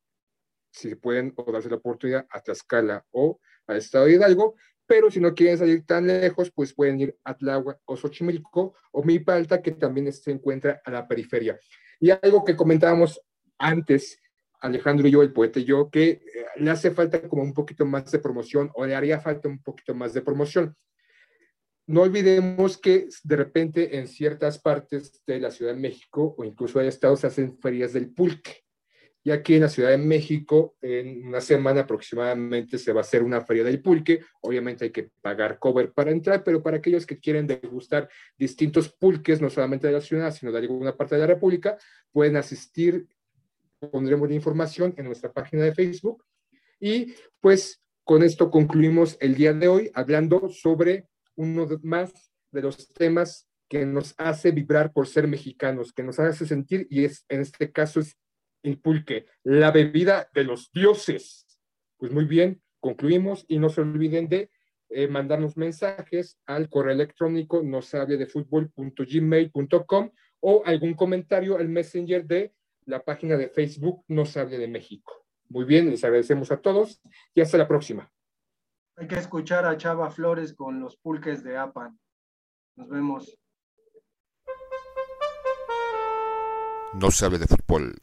si 0.71 0.97
pueden 0.97 1.33
o 1.35 1.51
darse 1.51 1.71
la 1.71 1.77
oportunidad, 1.77 2.27
a 2.29 2.43
Tlaxcala 2.43 3.07
o 3.11 3.41
al 3.67 3.79
Estado 3.79 4.05
de 4.05 4.17
Hidalgo, 4.17 4.55
pero 4.89 5.11
si 5.11 5.21
no 5.21 5.35
quieren 5.35 5.59
salir 5.59 5.85
tan 5.85 6.07
lejos, 6.07 6.51
pues 6.51 6.73
pueden 6.73 6.99
ir 6.99 7.19
a 7.23 7.37
Tláhuac 7.37 7.79
o 7.85 7.95
Xochimilco 7.95 8.75
o 8.91 9.05
Mipalta, 9.05 9.61
que 9.61 9.73
también 9.73 10.11
se 10.15 10.31
encuentra 10.31 10.81
a 10.83 10.91
la 10.91 11.07
periferia. 11.07 11.61
Y 12.01 12.11
algo 12.11 12.43
que 12.43 12.57
comentábamos 12.57 13.21
antes, 13.59 14.19
Alejandro 14.61 15.07
y 15.07 15.11
yo, 15.11 15.23
el 15.23 15.35
poeta 15.35 15.61
y 15.61 15.65
yo, 15.65 15.91
que 15.91 16.09
eh, 16.09 16.23
le 16.57 16.71
hace 16.71 16.91
falta 16.91 17.21
como 17.29 17.43
un 17.43 17.53
poquito 17.53 17.85
más 17.85 18.11
de 18.11 18.19
promoción 18.19 18.71
o 18.75 18.87
le 18.87 18.97
haría 18.97 19.21
falta 19.21 19.47
un 19.47 19.63
poquito 19.63 19.95
más 19.95 20.15
de 20.15 20.23
promoción. 20.23 20.75
No 21.87 22.03
olvidemos 22.03 22.79
que 22.79 23.09
de 23.25 23.37
repente 23.37 23.99
en 23.99 24.09
ciertas 24.09 24.59
partes 24.59 25.23
de 25.27 25.39
la 25.39 25.51
Ciudad 25.51 25.75
de 25.75 25.81
México 25.81 26.35
o 26.39 26.45
incluso 26.45 26.79
de 26.79 26.89
estados 26.89 27.21
se 27.21 27.27
hacen 27.27 27.59
ferias 27.59 27.93
del 27.93 28.11
pulque. 28.11 28.65
Y 29.29 29.31
aquí 29.31 29.57
en 29.57 29.61
la 29.61 29.69
Ciudad 29.69 29.91
de 29.91 29.99
México, 29.99 30.79
en 30.81 31.27
una 31.27 31.43
semana 31.43 31.83
aproximadamente, 31.83 32.79
se 32.79 32.95
va 32.95 33.01
a 33.01 33.03
hacer 33.03 33.23
una 33.23 33.43
feria 33.43 33.63
del 33.63 33.83
pulque. 33.83 34.23
Obviamente 34.41 34.87
hay 34.87 34.91
que 34.91 35.11
pagar 35.21 35.59
cover 35.59 35.93
para 35.93 36.13
entrar, 36.13 36.43
pero 36.43 36.63
para 36.63 36.79
aquellos 36.79 37.05
que 37.05 37.19
quieren 37.19 37.47
degustar 37.47 38.09
distintos 38.39 38.89
pulques, 38.89 39.43
no 39.43 39.51
solamente 39.51 39.87
de 39.87 39.93
la 39.93 40.01
ciudad, 40.01 40.33
sino 40.33 40.51
de 40.51 40.61
alguna 40.61 40.97
parte 40.97 41.17
de 41.17 41.21
la 41.21 41.27
República, 41.27 41.77
pueden 42.11 42.37
asistir. 42.37 43.07
Pondremos 43.93 44.31
la 44.31 44.35
información 44.35 44.95
en 44.97 45.05
nuestra 45.05 45.31
página 45.31 45.65
de 45.65 45.75
Facebook. 45.75 46.25
Y 46.81 47.13
pues 47.39 47.83
con 48.05 48.23
esto 48.23 48.51
concluimos 48.51 49.19
el 49.21 49.35
día 49.35 49.53
de 49.53 49.69
hoy 49.69 49.91
hablando 49.93 50.49
sobre 50.49 51.07
uno 51.35 51.69
más 51.83 52.33
de 52.51 52.63
los 52.63 52.89
temas 52.95 53.47
que 53.69 53.85
nos 53.85 54.15
hace 54.17 54.53
vibrar 54.53 54.91
por 54.91 55.07
ser 55.07 55.29
mexicanos, 55.29 55.93
que 55.93 56.03
nos 56.03 56.19
hace 56.19 56.47
sentir, 56.47 56.87
y 56.89 57.05
es 57.05 57.27
en 57.29 57.43
este 57.43 57.71
caso 57.71 58.01
es 58.01 58.17
el 58.63 58.79
pulque, 58.81 59.27
la 59.45 59.71
bebida 59.71 60.29
de 60.35 60.45
los 60.45 60.71
dioses. 60.73 61.47
Pues 61.97 62.13
muy 62.13 62.25
bien, 62.25 62.63
concluimos 62.81 63.45
y 63.49 63.59
no 63.59 63.69
se 63.69 63.81
olviden 63.81 64.29
de 64.29 64.51
eh, 64.91 65.07
mandarnos 65.07 65.57
mensajes 65.57 66.39
al 66.47 66.71
correo 66.71 66.95
electrónico 66.95 67.63
no 67.63 67.83
sabe 67.83 68.17
de 68.17 68.27
fútbol.gmail.com 68.27 70.11
o 70.41 70.63
algún 70.65 70.95
comentario 70.95 71.59
al 71.59 71.69
messenger 71.69 72.25
de 72.27 72.55
la 72.87 73.05
página 73.05 73.37
de 73.37 73.49
Facebook 73.49 74.05
No 74.09 74.23
Hable 74.23 74.57
de 74.57 74.69
México. 74.69 75.27
Muy 75.51 75.67
bien, 75.67 75.91
les 75.91 76.05
agradecemos 76.05 76.51
a 76.51 76.61
todos 76.63 77.03
y 77.35 77.43
hasta 77.43 77.59
la 77.59 77.69
próxima. 77.69 78.11
Hay 78.97 79.07
que 79.07 79.17
escuchar 79.17 79.67
a 79.67 79.77
Chava 79.77 80.11
Flores 80.11 80.55
con 80.55 80.81
los 80.81 80.97
pulques 80.97 81.45
de 81.45 81.59
Apan. 81.59 81.99
Nos 82.77 82.89
vemos. 82.89 83.39
No 86.95 87.11
se 87.11 87.27
hable 87.27 87.39
de 87.39 87.47
fútbol. 87.47 87.95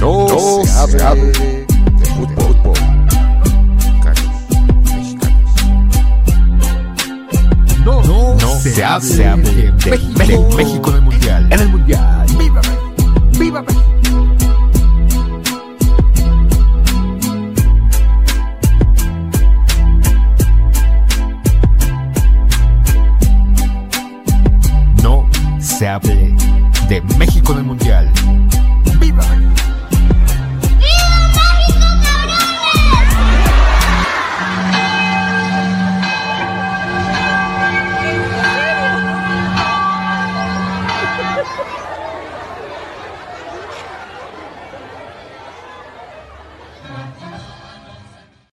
No, 0.00 0.28
se, 0.64 1.02
hable 1.02 1.30
de 1.30 1.66
fútbol. 2.06 2.54
fútbol. 2.56 2.74
Mexicanos, 3.76 4.24
mexicanos. 4.84 5.44
No, 7.84 8.02
no, 8.02 8.60
se, 8.60 8.84
hable, 8.84 9.08
se 9.08 9.26
hable 9.26 9.50
de, 9.50 9.72
de. 9.72 9.98
México, 10.18 10.48
México 10.56 10.90
en 10.90 10.96
el 10.96 11.02
Mundial. 11.02 11.48
En 11.50 11.60
el 11.60 11.68
Mundial. 11.70 12.26
¡Viva 12.38 12.60
México! 12.60 13.22
¡Viva 13.38 13.62
México! 13.62 13.93
De 25.84 27.02
México 27.18 27.52
en 27.52 27.58
el 27.58 27.64
Mundial. 27.64 28.13